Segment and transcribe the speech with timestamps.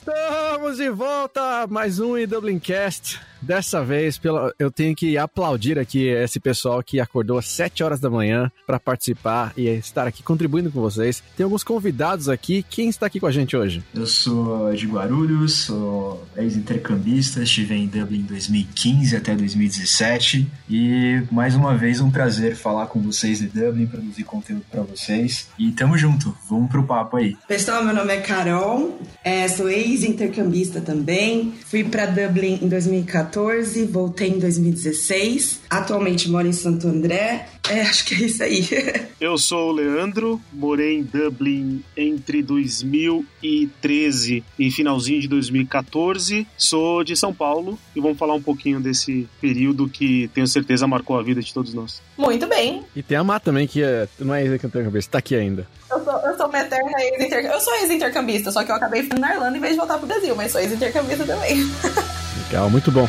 [0.00, 3.20] Estamos de volta mais um Dublincast.
[3.40, 8.00] Dessa vez, pela, eu tenho que aplaudir aqui esse pessoal que acordou às 7 horas
[8.00, 11.22] da manhã para participar e estar aqui contribuindo com vocês.
[11.36, 12.64] Tem alguns convidados aqui.
[12.68, 13.82] Quem está aqui com a gente hoje?
[13.94, 21.76] Eu sou de Guarulhos, sou ex-intercambista, estive em Dublin 2015 até 2017 e mais uma
[21.76, 26.36] vez um prazer falar com vocês de Dublin, produzir conteúdo para vocês e tamo junto.
[26.48, 27.36] Vamos pro papo aí.
[27.46, 31.54] Pessoal, meu nome é Carol, é, sou ex-intercambista também.
[31.66, 35.60] Fui para Dublin em 2014 2014, voltei em 2016.
[35.68, 37.48] Atualmente moro em Santo André.
[37.68, 38.66] É, acho que é isso aí.
[39.20, 46.46] Eu sou o Leandro, morei em Dublin entre 2013 e finalzinho de 2014.
[46.56, 51.18] Sou de São Paulo e vamos falar um pouquinho desse período que tenho certeza marcou
[51.18, 52.00] a vida de todos nós.
[52.16, 52.82] Muito bem.
[52.96, 55.66] E tem a Má também, que é, não é ex-intercambista, tá aqui ainda.
[55.90, 57.54] Eu sou, eu sou uma eterna ex-intercambista.
[57.54, 60.06] Eu sou ex-intercambista, só que eu acabei ficando na Irlanda em vez de voltar pro
[60.06, 61.58] Brasil, mas sou ex-intercambista também.
[62.48, 63.06] Legal, muito bom.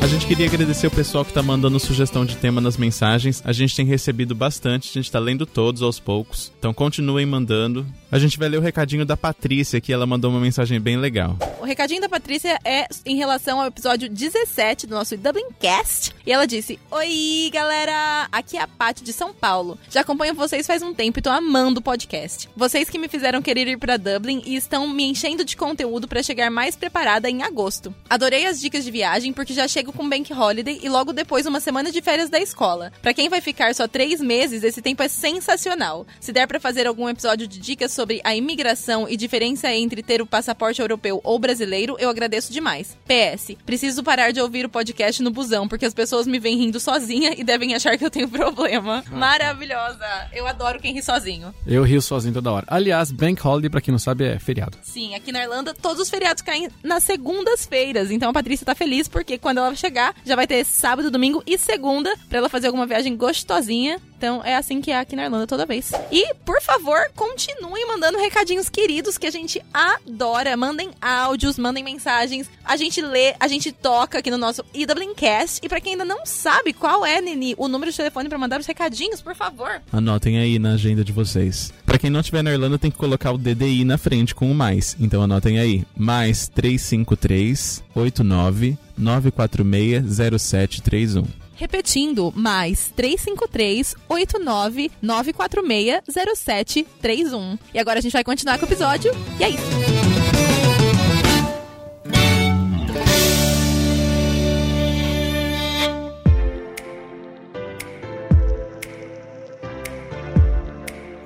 [0.00, 3.40] A gente queria agradecer o pessoal que tá mandando sugestão de tema nas mensagens.
[3.44, 6.52] A gente tem recebido bastante, a gente tá lendo todos aos poucos.
[6.58, 7.86] Então continuem mandando.
[8.12, 11.34] A gente vai ler o recadinho da Patrícia, que ela mandou uma mensagem bem legal.
[11.58, 16.14] O recadinho da Patrícia é em relação ao episódio 17 do nosso Dublincast.
[16.26, 18.28] E ela disse: Oi, galera!
[18.30, 19.78] Aqui é a Paty de São Paulo.
[19.88, 22.50] Já acompanho vocês faz um tempo e tô amando o podcast.
[22.54, 26.22] Vocês que me fizeram querer ir para Dublin e estão me enchendo de conteúdo para
[26.22, 27.94] chegar mais preparada em agosto.
[28.10, 31.60] Adorei as dicas de viagem porque já chego com Bank Holiday e logo depois uma
[31.60, 32.92] semana de férias da escola.
[33.00, 36.06] Para quem vai ficar só três meses, esse tempo é sensacional.
[36.20, 40.02] Se der para fazer algum episódio de dicas sobre sobre a imigração e diferença entre
[40.02, 42.98] ter o passaporte europeu ou brasileiro, eu agradeço demais.
[43.06, 46.80] PS, preciso parar de ouvir o podcast no busão, porque as pessoas me veem rindo
[46.80, 49.04] sozinha e devem achar que eu tenho problema.
[49.08, 50.04] Maravilhosa!
[50.32, 51.54] Eu adoro quem ri sozinho.
[51.64, 52.66] Eu rio sozinho toda hora.
[52.68, 54.76] Aliás, Bank Holiday, pra quem não sabe, é feriado.
[54.82, 58.10] Sim, aqui na Irlanda, todos os feriados caem nas segundas-feiras.
[58.10, 61.56] Então a Patrícia tá feliz porque quando ela chegar, já vai ter sábado, domingo e
[61.56, 65.48] segunda pra ela fazer alguma viagem gostosinha então é assim que é aqui na Irlanda
[65.48, 65.90] toda vez.
[66.08, 70.56] E, por favor, continuem mandando recadinhos queridos que a gente adora.
[70.56, 72.48] Mandem áudios, mandem mensagens.
[72.64, 75.58] A gente lê, a gente toca aqui no nosso EWCast.
[75.60, 78.60] E para quem ainda não sabe qual é, Nini, o número de telefone para mandar
[78.60, 79.82] os recadinhos, por favor.
[79.92, 81.72] Anotem aí na agenda de vocês.
[81.84, 84.54] Para quem não estiver na Irlanda, tem que colocar o DDI na frente com o
[84.54, 84.96] mais.
[85.00, 85.84] Então anotem aí.
[85.96, 91.41] Mais 353 89 946 0731.
[91.54, 96.00] Repetindo, mais 353 89 946
[96.34, 97.58] 0731.
[97.74, 99.12] E agora a gente vai continuar com o episódio.
[99.38, 99.81] E é isso.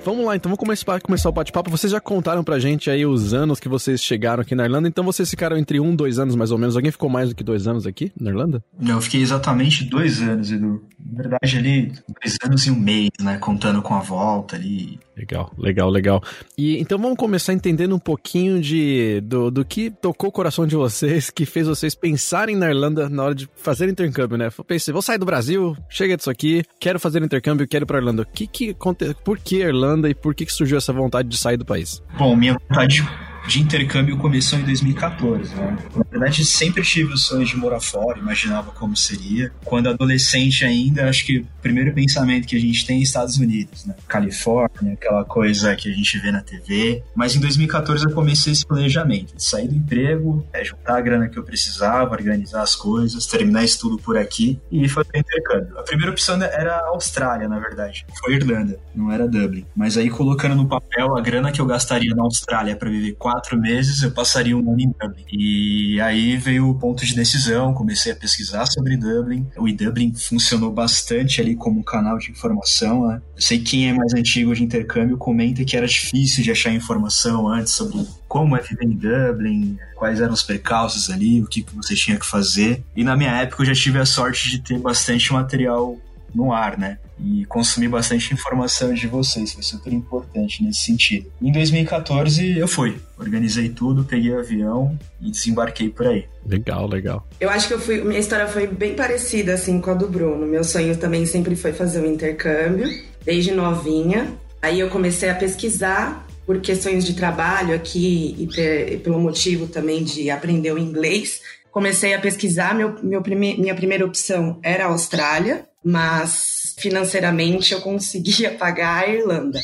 [0.07, 0.57] Vamos lá, então vamos
[1.03, 1.69] começar, o bate-papo.
[1.69, 5.03] Vocês já contaram pra gente aí os anos que vocês chegaram aqui na Irlanda, então
[5.03, 6.77] vocês ficaram entre um, dois anos mais ou menos.
[6.77, 8.63] Alguém ficou mais do que dois anos aqui na Irlanda?
[8.79, 10.81] Não, eu fiquei exatamente dois anos, Edu.
[10.97, 11.91] Na verdade, ali,
[12.23, 13.37] dois anos e um mês, né?
[13.37, 14.97] Contando com a volta ali.
[15.17, 16.23] Legal, legal, legal.
[16.55, 20.75] E então vamos começar entendendo um pouquinho de do, do que tocou o coração de
[20.75, 24.49] vocês, que fez vocês pensarem na Irlanda na hora de fazer intercâmbio, né?
[24.67, 28.21] Pensei, vou sair do Brasil, chega disso aqui, quero fazer intercâmbio, quero ir pra Irlanda.
[28.21, 28.75] O que que
[29.23, 29.57] Por que?
[29.57, 32.01] Irlanda e por que, que surgiu essa vontade de sair do país?
[32.15, 33.03] Bom, minha vontade
[33.47, 35.55] de intercâmbio começou em 2014.
[35.55, 35.77] Né?
[35.95, 39.51] Na verdade, sempre tive o sonho de morar fora, imaginava como seria.
[39.63, 43.85] Quando adolescente ainda, acho que o primeiro pensamento que a gente tem é Estados Unidos,
[43.85, 43.95] né?
[44.07, 47.01] Califórnia, aquela coisa que a gente vê na TV.
[47.15, 51.29] Mas em 2014 eu comecei esse planejamento, de sair do emprego, é, juntar a grana
[51.29, 55.77] que eu precisava, organizar as coisas, terminar isso tudo por aqui e fazer intercâmbio.
[55.79, 58.05] A primeira opção era a Austrália, na verdade.
[58.19, 59.65] Foi Irlanda, não era Dublin.
[59.75, 63.36] Mas aí colocando no papel a grana que eu gastaria na Austrália para viver quatro
[63.37, 65.23] quatro meses eu passaria um ano em Dublin.
[65.31, 69.45] E aí veio o ponto de decisão, comecei a pesquisar sobre Dublin.
[69.55, 73.07] O Dublin funcionou bastante ali como um canal de informação.
[73.07, 73.21] Né?
[73.35, 76.73] Eu sei que quem é mais antigo de intercâmbio comenta que era difícil de achar
[76.73, 81.65] informação antes sobre como é viver em Dublin, quais eram os precalços ali, o que
[81.75, 82.83] você tinha que fazer.
[82.95, 85.97] E na minha época eu já tive a sorte de ter bastante material
[86.37, 86.99] no ar, né?
[87.19, 91.31] E consumir bastante informação de vocês, foi super importante nesse sentido.
[91.41, 96.25] Em 2014 eu fui, organizei tudo, peguei o avião e desembarquei por aí.
[96.45, 97.27] Legal, legal.
[97.41, 100.45] Eu acho que eu fui, minha história foi bem parecida assim com a do Bruno.
[100.45, 102.87] Meu sonho também sempre foi fazer um intercâmbio,
[103.25, 104.31] desde novinha.
[104.61, 110.03] Aí eu comecei a pesquisar por questões de trabalho aqui e, e pelo motivo também
[110.03, 111.41] de aprender o inglês.
[111.71, 117.79] Comecei a pesquisar, meu, meu prime, minha primeira opção era a Austrália, mas financeiramente eu
[117.79, 119.59] conseguia pagar a Irlanda.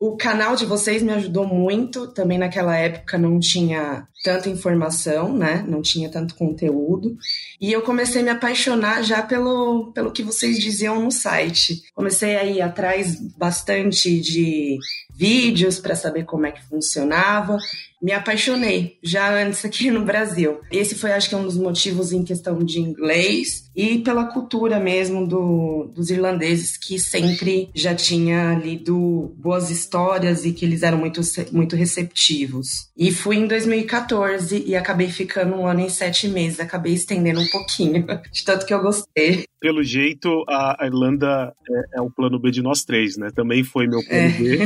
[0.00, 2.06] O canal de vocês me ajudou muito.
[2.08, 5.64] Também naquela época não tinha tanta informação, né?
[5.66, 7.16] Não tinha tanto conteúdo.
[7.60, 11.82] E eu comecei a me apaixonar já pelo, pelo que vocês diziam no site.
[11.94, 14.78] Comecei a ir atrás bastante de
[15.16, 17.58] vídeos para saber como é que funcionava.
[18.00, 20.60] Me apaixonei já antes aqui no Brasil.
[20.70, 25.26] Esse foi, acho que, um dos motivos em questão de inglês e pela cultura mesmo
[25.26, 31.20] do, dos irlandeses, que sempre já tinha lido boas histórias e que eles eram muito,
[31.52, 32.88] muito receptivos.
[32.96, 36.60] E fui em 2014 e acabei ficando um ano e sete meses.
[36.60, 39.44] Acabei estendendo um pouquinho, de tanto que eu gostei.
[39.60, 43.30] Pelo jeito, a Irlanda é, é o plano B de nós três, né?
[43.34, 44.30] Também foi meu plano é.
[44.30, 44.58] B.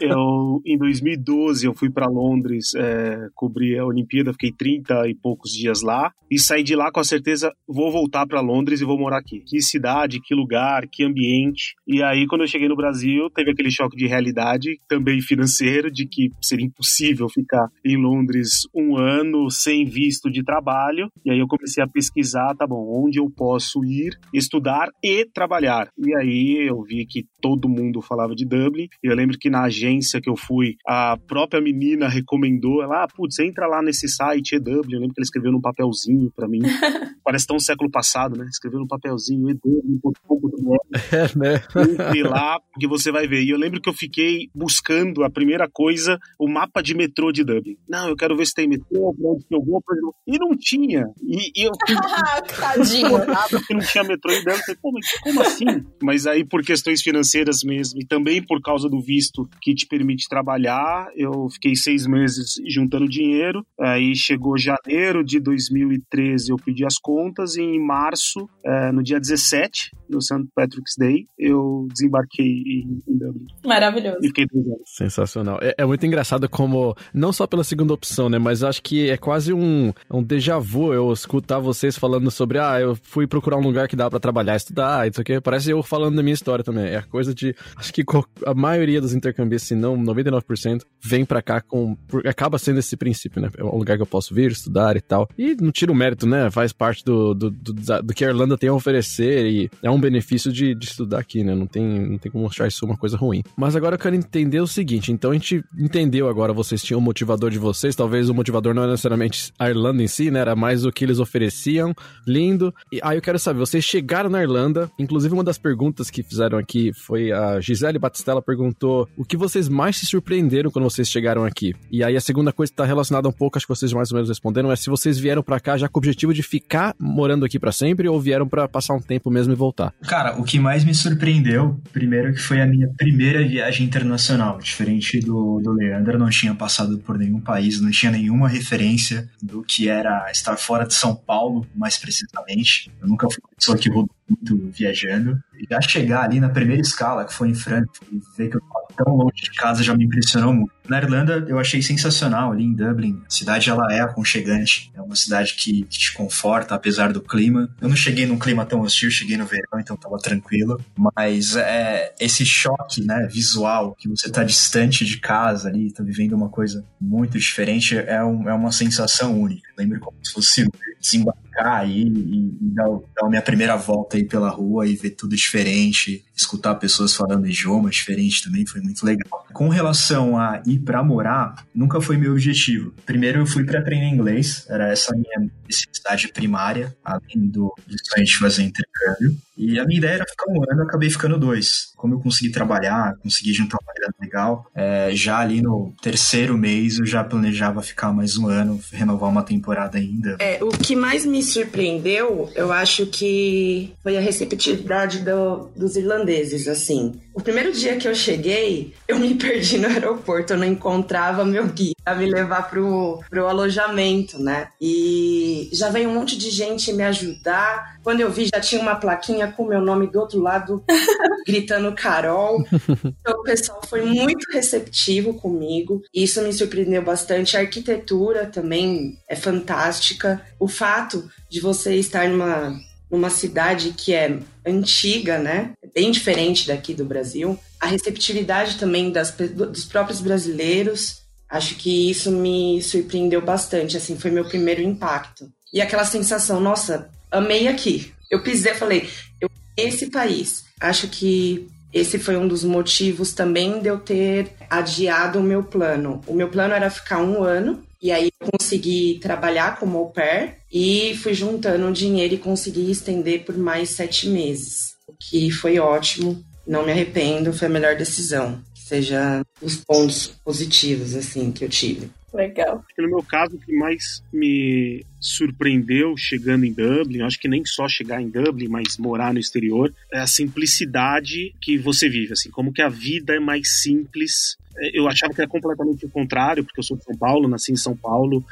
[0.00, 5.52] eu, em 2012, eu fui para Londres é, cobrir a Olimpíada, fiquei 30 e poucos
[5.52, 8.96] dias lá e saí de lá com a certeza vou voltar para Londres e vou
[8.96, 9.42] morar aqui.
[9.44, 11.74] Que cidade, que lugar, que ambiente.
[11.86, 16.06] E aí, quando eu cheguei no Brasil, teve aquele choque de realidade, também financeiro, de
[16.06, 21.08] que seria impossível ficar em Londres um ano sem visto de trabalho.
[21.24, 25.88] E aí eu comecei a pesquisar, tá bom, onde eu posso ir, estudar e trabalhar.
[25.98, 28.88] E aí eu vi que todo mundo falava de Dublin.
[29.02, 33.38] Eu lembro que na agência que eu fui, a própria menina recomendou, ela, ah, putz,
[33.38, 34.82] entra lá nesse site EW.
[34.90, 36.60] Eu lembro que ela escreveu num papelzinho para mim.
[37.24, 38.46] Parece tão século passado, né?
[38.50, 40.76] Escreveu num papelzinho EW.com.br.
[41.10, 41.62] É, né?
[41.76, 43.42] Entre lá, porque você vai ver.
[43.42, 47.42] E eu lembro que eu fiquei buscando a primeira coisa, o mapa de metrô de
[47.42, 47.76] Dublin.
[47.88, 50.14] Não, eu quero ver se tem metrô, pra onde que eu vou, pra onde eu...
[50.26, 51.06] E não tinha.
[51.22, 51.72] E, e eu
[52.60, 53.10] Tadinho.
[53.50, 54.76] porque não tinha metrô em Dublin.
[54.80, 55.64] Pô, mas como assim?
[56.02, 60.28] Mas aí, por questões financeiras mesmo, e também por causa do visto que te permite
[60.28, 63.64] trabalhar, eu fiquei seis meses juntando dinheiro.
[63.78, 69.18] Aí chegou janeiro de 2013, eu pedi as contas, e em março, é, no dia
[69.18, 70.46] 17, no St.
[70.54, 73.46] Patrick's Day, eu desembarquei em, em Dublin.
[73.64, 74.18] Maravilhoso.
[74.22, 74.80] E fiquei dois anos.
[74.86, 75.58] Sensacional.
[75.62, 79.16] É, é, muito engraçado como, não só pela segunda opção, né, mas acho que é
[79.16, 83.62] quase um, um déjà vu eu escutar vocês falando sobre, ah, eu fui procurar um
[83.62, 85.40] lugar que dá para trabalhar, estudar, isso aqui.
[85.40, 86.86] Parece eu falando da minha história também.
[86.86, 88.04] É a coisa de, acho que
[88.44, 91.96] a maioria dos intercambistas, se não 99%, vem para cá com,
[92.26, 93.48] acaba sendo esse princípio, né?
[93.56, 95.28] É um lugar que eu posso vir, estudar e tal.
[95.38, 96.50] E não tira o mérito, né?
[96.50, 97.72] Faz parte do, do, do,
[98.02, 101.44] do que a Irlanda tem a oferecer e é um benefício de, de estudar aqui,
[101.44, 101.54] né?
[101.54, 103.42] Não tem, não tem como achar isso uma coisa ruim.
[103.56, 107.02] Mas agora eu quero entender o seguinte: então a gente entendeu agora, vocês tinham o
[107.02, 110.40] motivador de vocês, talvez o motivador não era necessariamente a Irlanda em si, né?
[110.40, 111.94] Era mais o que eles ofereciam,
[112.26, 112.74] lindo.
[112.92, 116.58] E aí eu quero saber, vocês chegaram na Irlanda, inclusive uma das perguntas que fizeram
[116.58, 121.44] aqui foi a Gisele Batistella perguntou o que vocês mais se surpreenderam quando vocês chegaram
[121.44, 121.49] aqui.
[121.90, 124.16] E aí a segunda coisa que tá relacionada um pouco, acho que vocês mais ou
[124.16, 127.44] menos responderam, é se vocês vieram para cá já com o objetivo de ficar morando
[127.44, 129.92] aqui para sempre ou vieram para passar um tempo mesmo e voltar?
[130.02, 135.20] Cara, o que mais me surpreendeu, primeiro que foi a minha primeira viagem internacional, diferente
[135.20, 139.88] do, do Leandro, não tinha passado por nenhum país, não tinha nenhuma referência do que
[139.88, 142.90] era estar fora de São Paulo, mais precisamente.
[143.00, 145.38] Eu nunca fui uma pessoa que rodou muito viajando.
[145.68, 149.16] Já chegar ali na primeira escala, que foi em e ver que eu estava tão
[149.16, 150.72] longe de casa já me impressionou muito.
[150.88, 153.22] Na Irlanda, eu achei sensacional ali em Dublin.
[153.26, 154.90] A cidade, ela é aconchegante.
[154.94, 157.70] É uma cidade que, que te conforta, apesar do clima.
[157.80, 160.80] Eu não cheguei num clima tão hostil, cheguei no verão, então tava tranquilo.
[160.96, 166.32] Mas é esse choque, né, visual, que você tá distante de casa ali, tá vivendo
[166.32, 169.70] uma coisa muito diferente, é, um, é uma sensação única.
[169.76, 170.66] Lembro como se fosse
[171.00, 175.34] desembarcar aí e, e dar, dar minha primeira volta aí pela rua e ver tudo
[175.34, 179.46] diferente, escutar pessoas falando idiomas diferentes também foi muito legal.
[179.52, 182.92] Com relação a ir para morar, nunca foi meu objetivo.
[183.04, 188.24] Primeiro eu fui para aprender inglês, era essa minha necessidade primária, além do, do sonho
[188.24, 189.36] de fazer intercâmbio.
[189.60, 191.92] E a minha ideia era ficar um ano, eu acabei ficando dois.
[191.94, 196.98] Como eu consegui trabalhar, consegui juntar uma grana legal, é, já ali no terceiro mês
[196.98, 200.36] eu já planejava ficar mais um ano, renovar uma temporada ainda.
[200.38, 206.66] É, o que mais me surpreendeu, eu acho que foi a receptividade do, dos irlandeses,
[206.66, 207.20] assim.
[207.34, 211.66] O primeiro dia que eu cheguei, eu me perdi no aeroporto, eu não encontrava meu
[211.66, 214.68] guia a me levar pro, pro alojamento, né?
[214.80, 217.99] E já veio um monte de gente me ajudar.
[218.02, 220.82] Quando eu vi, já tinha uma plaquinha com meu nome do outro lado,
[221.46, 222.64] gritando Carol.
[222.72, 226.02] Então, o pessoal foi muito receptivo comigo.
[226.14, 227.56] Isso me surpreendeu bastante.
[227.56, 230.40] A arquitetura também é fantástica.
[230.58, 232.78] O fato de você estar numa
[233.10, 235.72] numa cidade que é antiga, né?
[235.82, 237.58] É bem diferente daqui do Brasil.
[237.80, 244.30] A receptividade também das, dos próprios brasileiros, acho que isso me surpreendeu bastante, assim, foi
[244.30, 245.50] meu primeiro impacto.
[245.72, 248.12] E aquela sensação, nossa, amei aqui.
[248.30, 249.08] Eu pisei, falei,
[249.40, 250.64] eu esse país.
[250.80, 256.20] Acho que esse foi um dos motivos também de eu ter adiado o meu plano.
[256.26, 260.56] O meu plano era ficar um ano, e aí eu consegui trabalhar como au pair
[260.72, 266.42] e fui juntando dinheiro e consegui estender por mais sete meses, o que foi ótimo.
[266.66, 268.62] Não me arrependo, foi a melhor decisão.
[268.74, 272.10] Seja os pontos positivos assim que eu tive.
[272.32, 272.84] Legal.
[272.96, 277.88] No meu caso, o que mais me surpreendeu chegando em Dublin, acho que nem só
[277.88, 282.72] chegar em Dublin, mas morar no exterior, é a simplicidade que você vive, assim, como
[282.72, 284.56] que a vida é mais simples.
[284.92, 287.76] Eu achava que era completamente o contrário, porque eu sou de São Paulo, nasci em
[287.76, 288.44] São Paulo,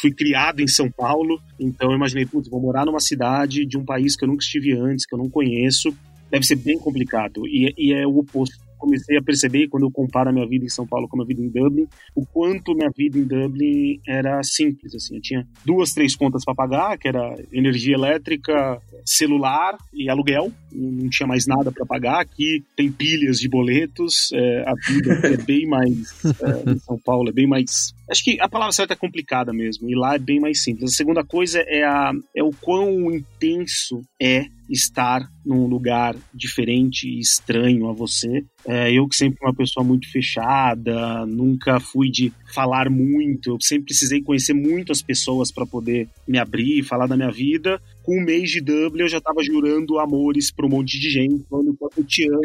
[0.00, 3.84] fui criado em São Paulo, então eu imaginei, putz, vou morar numa cidade de um
[3.84, 5.96] país que eu nunca estive antes, que eu não conheço,
[6.30, 10.28] deve ser bem complicado, e, e é o oposto comecei a perceber quando eu comparo
[10.28, 12.90] a minha vida em São Paulo com a minha vida em Dublin, o quanto minha
[12.94, 17.36] vida em Dublin era simples, assim, eu tinha duas, três contas para pagar, que era
[17.52, 23.48] energia elétrica, celular e aluguel, não tinha mais nada para pagar, aqui tem pilhas de
[23.48, 28.22] boletos, é, a vida é bem mais, é, em São Paulo é bem mais Acho
[28.22, 30.92] que a palavra certa é complicada mesmo, e lá é bem mais simples.
[30.92, 37.18] A segunda coisa é, a, é o quão intenso é estar num lugar diferente e
[37.18, 38.44] estranho a você.
[38.66, 43.58] É, eu que sempre fui uma pessoa muito fechada, nunca fui de falar muito, eu
[43.60, 48.18] sempre precisei conhecer muito as pessoas para poder me abrir, falar da minha vida com
[48.18, 51.74] um mês de Dublin, eu já tava jurando amores pra um monte de gente, falando
[51.78, 52.42] quanto eu te amo,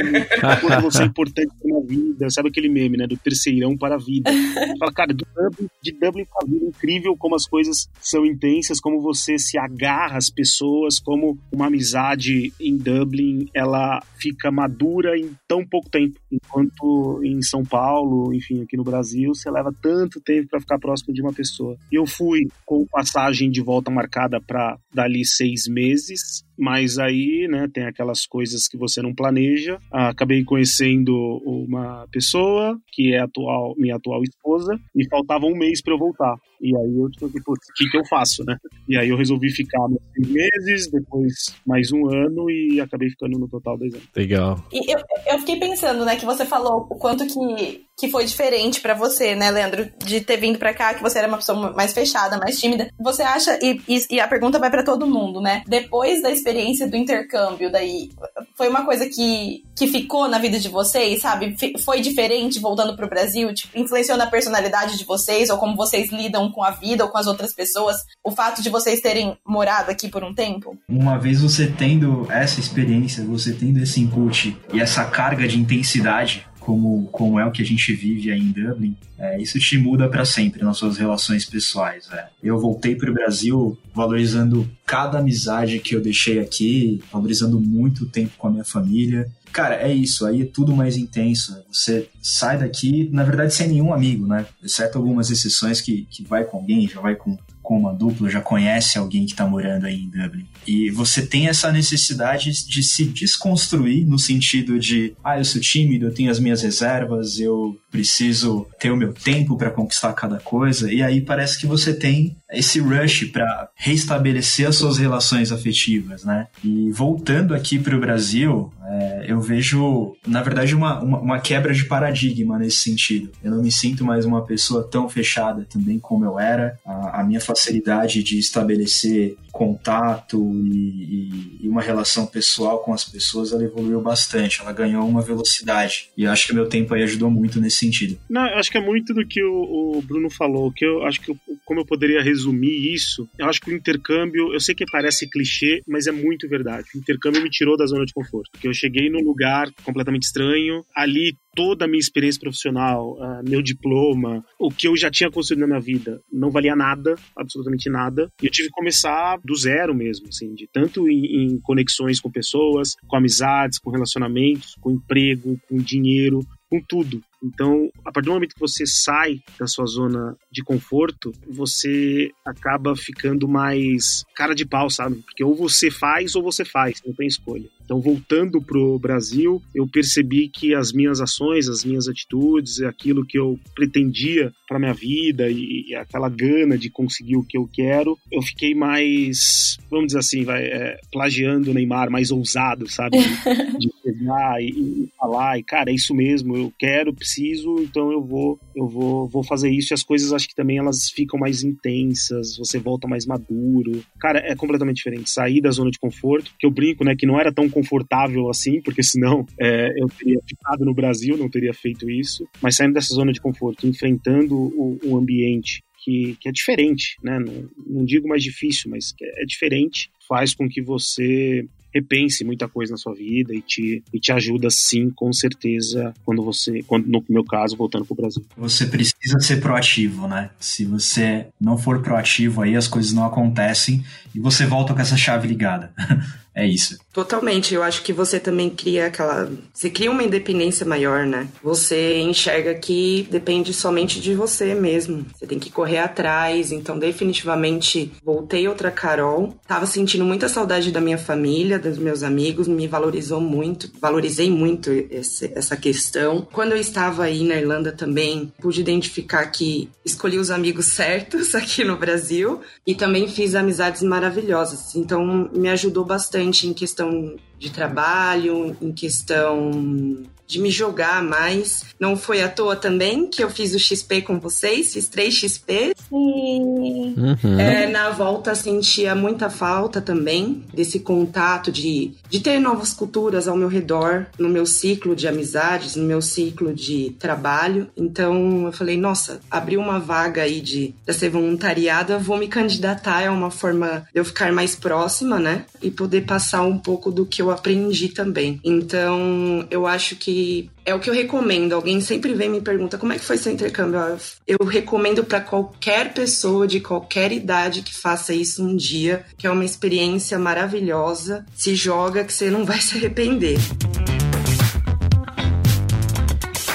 [0.61, 2.29] quanto você é importante pra minha vida.
[2.29, 3.05] Sabe aquele meme, né?
[3.05, 4.31] Do terceirão para a vida.
[4.79, 8.79] Fala, cara, de Dublin, de Dublin pra vida, é incrível como as coisas são intensas,
[8.79, 15.31] como você se agarra às pessoas, como uma amizade em Dublin, ela fica madura em
[15.45, 16.17] tão pouco tempo.
[16.31, 21.13] Enquanto em São Paulo, enfim, aqui no Brasil, você leva tanto tempo para ficar próximo
[21.13, 21.75] de uma pessoa.
[21.91, 27.47] E eu fui com passagem de volta marcada para dali seis seis meses mas aí,
[27.49, 29.79] né, tem aquelas coisas que você não planeja.
[29.89, 31.15] Ah, acabei conhecendo
[31.45, 36.35] uma pessoa que é atual, minha atual esposa e faltava um mês para eu voltar.
[36.61, 38.57] E aí eu tipo, putz, o que, que eu faço, né?
[38.87, 41.33] E aí eu resolvi ficar mais seis meses, depois
[41.65, 44.07] mais um ano e acabei ficando no total dois anos.
[44.15, 44.63] Legal.
[44.71, 48.81] E eu, eu fiquei pensando, né, que você falou o quanto que, que foi diferente
[48.81, 51.93] para você, né, Leandro, de ter vindo para cá, que você era uma pessoa mais
[51.93, 52.89] fechada, mais tímida.
[52.99, 55.63] Você acha, e, e, e a pergunta vai para todo mundo, né?
[55.67, 58.09] Depois da experiência do intercâmbio daí
[58.55, 61.55] foi uma coisa que, que ficou na vida de vocês, sabe?
[61.85, 63.53] Foi diferente voltando pro Brasil?
[63.53, 67.17] Tipo, influenciou na personalidade de vocês ou como vocês lidam com a vida ou com
[67.17, 67.95] as outras pessoas?
[68.21, 70.77] O fato de vocês terem morado aqui por um tempo?
[70.89, 76.45] Uma vez você tendo essa experiência, você tendo esse input e essa carga de intensidade
[76.59, 80.07] como, como é o que a gente vive aí em Dublin, é, isso te muda
[80.07, 82.07] para sempre nas suas relações pessoais.
[82.11, 82.27] É.
[82.41, 88.33] Eu voltei para o Brasil valorizando cada amizade que eu deixei aqui, valorizando muito tempo
[88.37, 89.29] com a minha família.
[89.51, 91.57] Cara, é isso, aí é tudo mais intenso.
[91.71, 94.45] Você sai daqui, na verdade, sem nenhum amigo, né?
[94.63, 97.37] Exceto algumas exceções que, que vai com alguém, já vai com
[97.69, 100.43] com uma dupla, já conhece alguém que está morando aí em Dublin.
[100.65, 106.07] E você tem essa necessidade de se desconstruir no sentido de, ah, eu sou tímido,
[106.07, 110.91] eu tenho as minhas reservas, eu preciso ter o meu tempo para conquistar cada coisa.
[110.91, 116.47] E aí parece que você tem esse rush para restabelecer as suas relações afetivas, né?
[116.63, 121.73] E voltando aqui para o Brasil, é, eu vejo, na verdade, uma, uma, uma, quebra
[121.73, 123.31] de paradigma nesse sentido.
[123.43, 126.77] Eu não me sinto mais uma pessoa tão fechada também como eu era.
[126.85, 133.03] A, a minha facilidade de estabelecer contato e, e, e, uma relação pessoal com as
[133.03, 134.61] pessoas, ela evoluiu bastante.
[134.61, 136.09] Ela ganhou uma velocidade.
[136.17, 138.17] E eu acho que meu tempo aí ajudou muito nesse sentido.
[138.29, 141.21] Não, eu acho que é muito do que o, o Bruno falou, que eu acho
[141.21, 145.29] que como eu poderia resumir isso, eu acho que o intercâmbio, eu sei que parece
[145.29, 146.87] clichê, mas é muito verdade.
[146.95, 150.83] O intercâmbio me tirou da zona de conforto, porque eu cheguei num lugar completamente estranho,
[150.95, 155.61] ali toda a minha experiência profissional, uh, meu diploma, o que eu já tinha construído
[155.61, 158.31] na minha vida, não valia nada, absolutamente nada.
[158.41, 162.31] E eu tive que começar do zero mesmo, assim, de tanto em, em conexões com
[162.31, 167.21] pessoas, com amizades, com relacionamentos, com emprego, com dinheiro, com tudo.
[167.41, 172.95] Então, a partir do momento que você sai da sua zona de conforto, você acaba
[172.95, 175.17] ficando mais cara de pau, sabe?
[175.23, 177.69] Porque ou você faz ou você faz, não tem escolha.
[177.89, 183.39] Então, voltando pro Brasil, eu percebi que as minhas ações, as minhas atitudes, aquilo que
[183.39, 188.15] eu pretendia para minha vida e, e, aquela gana de conseguir o que eu quero,
[188.31, 193.17] eu fiquei mais, vamos dizer assim, vai, é, plagiando o Neymar, mais ousado, sabe?
[193.17, 193.25] De,
[193.79, 198.23] de chegar e, e, falar, e cara, é isso mesmo, eu quero, preciso, então eu
[198.23, 199.91] vou, eu vou, vou fazer isso.
[199.91, 204.03] E as coisas acho que também elas ficam mais intensas, você volta mais maduro.
[204.19, 205.31] Cara, é completamente diferente.
[205.31, 208.81] Sair da zona de conforto, que eu brinco, né, que não era tão confortável assim,
[208.81, 212.47] porque senão é, eu teria ficado no Brasil, não teria feito isso.
[212.61, 217.39] Mas saindo dessa zona de conforto, enfrentando o, o ambiente que, que, é diferente, né?
[217.39, 222.91] Não, não, digo mais difícil, mas é diferente, faz com que você repense muita coisa
[222.91, 227.23] na sua vida e te, e te ajuda sim, com certeza, quando você, quando, no
[227.27, 228.45] meu caso, voltando pro Brasil.
[228.55, 230.51] Você precisa ser proativo, né?
[230.59, 235.17] Se você não for proativo aí, as coisas não acontecem e você volta com essa
[235.17, 235.91] chave ligada.
[236.55, 236.97] é isso.
[237.13, 237.73] Totalmente.
[237.73, 239.49] Eu acho que você também cria aquela.
[239.73, 241.47] Você cria uma independência maior, né?
[241.63, 245.25] Você enxerga que depende somente de você mesmo.
[245.33, 246.71] Você tem que correr atrás.
[246.71, 249.55] Então, definitivamente, voltei outra Carol.
[249.67, 252.67] Tava sentindo muita saudade da minha família, dos meus amigos.
[252.67, 253.91] Me valorizou muito.
[253.99, 256.47] Valorizei muito esse, essa questão.
[256.51, 261.83] Quando eu estava aí na Irlanda também, pude identificar que escolhi os amigos certos aqui
[261.83, 264.95] no Brasil e também fiz amizades maravilhosas.
[264.95, 271.85] Então, me ajudou bastante em questão questão de trabalho, em questão de me jogar mais.
[271.99, 275.93] Não foi à toa também que eu fiz o XP com vocês, fiz três XP.
[276.09, 277.13] Sim.
[277.15, 277.59] Uhum.
[277.59, 283.55] É, na volta sentia muita falta também desse contato, de, de ter novas culturas ao
[283.55, 287.87] meu redor, no meu ciclo de amizades, no meu ciclo de trabalho.
[287.95, 293.21] Então eu falei, nossa, abriu uma vaga aí de, de ser voluntariada, vou me candidatar,
[293.21, 295.65] é uma forma de eu ficar mais próxima, né?
[295.79, 298.59] E poder passar um pouco do que eu aprendi também.
[298.63, 300.38] Então eu acho que
[300.85, 301.73] é o que eu recomendo.
[301.73, 303.99] Alguém sempre vem e me pergunta como é que foi seu intercâmbio.
[304.47, 309.51] Eu recomendo para qualquer pessoa de qualquer idade que faça isso um dia, que é
[309.51, 311.45] uma experiência maravilhosa.
[311.53, 313.57] Se joga que você não vai se arrepender.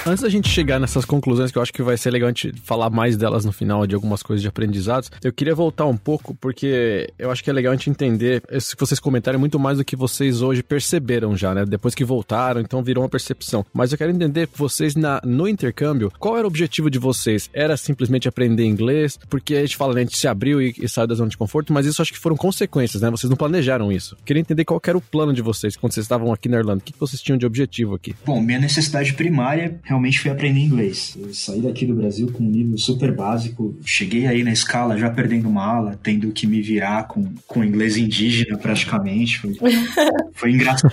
[0.07, 2.53] Antes da gente chegar nessas conclusões, que eu acho que vai ser legal a gente
[2.63, 6.35] falar mais delas no final, de algumas coisas de aprendizados, eu queria voltar um pouco,
[6.35, 9.85] porque eu acho que é legal a gente entender, se vocês comentarem muito mais do
[9.85, 11.65] que vocês hoje perceberam já, né?
[11.65, 13.65] Depois que voltaram, então virou uma percepção.
[13.73, 17.49] Mas eu quero entender vocês na, no intercâmbio, qual era o objetivo de vocês?
[17.55, 19.19] Era simplesmente aprender inglês?
[19.31, 21.39] Porque a gente fala, né, a gente se abriu e, e saiu da zona de
[21.39, 23.11] conforto, mas isso acho que foram consequências, né?
[23.11, 24.19] Vocês não planejaram isso.
[24.23, 26.83] Queria entender qual era o plano de vocês quando vocês estavam aqui na Irlanda.
[26.83, 28.15] O que vocês tinham de objetivo aqui?
[28.27, 31.17] Bom, minha necessidade primária realmente foi aprender inglês.
[31.19, 35.11] Eu saí daqui do Brasil com um nível super básico, cheguei aí na escala já
[35.11, 39.39] perdendo uma aula, tendo que me virar com, com inglês indígena praticamente.
[39.39, 39.55] Foi,
[40.33, 40.93] foi engraçado.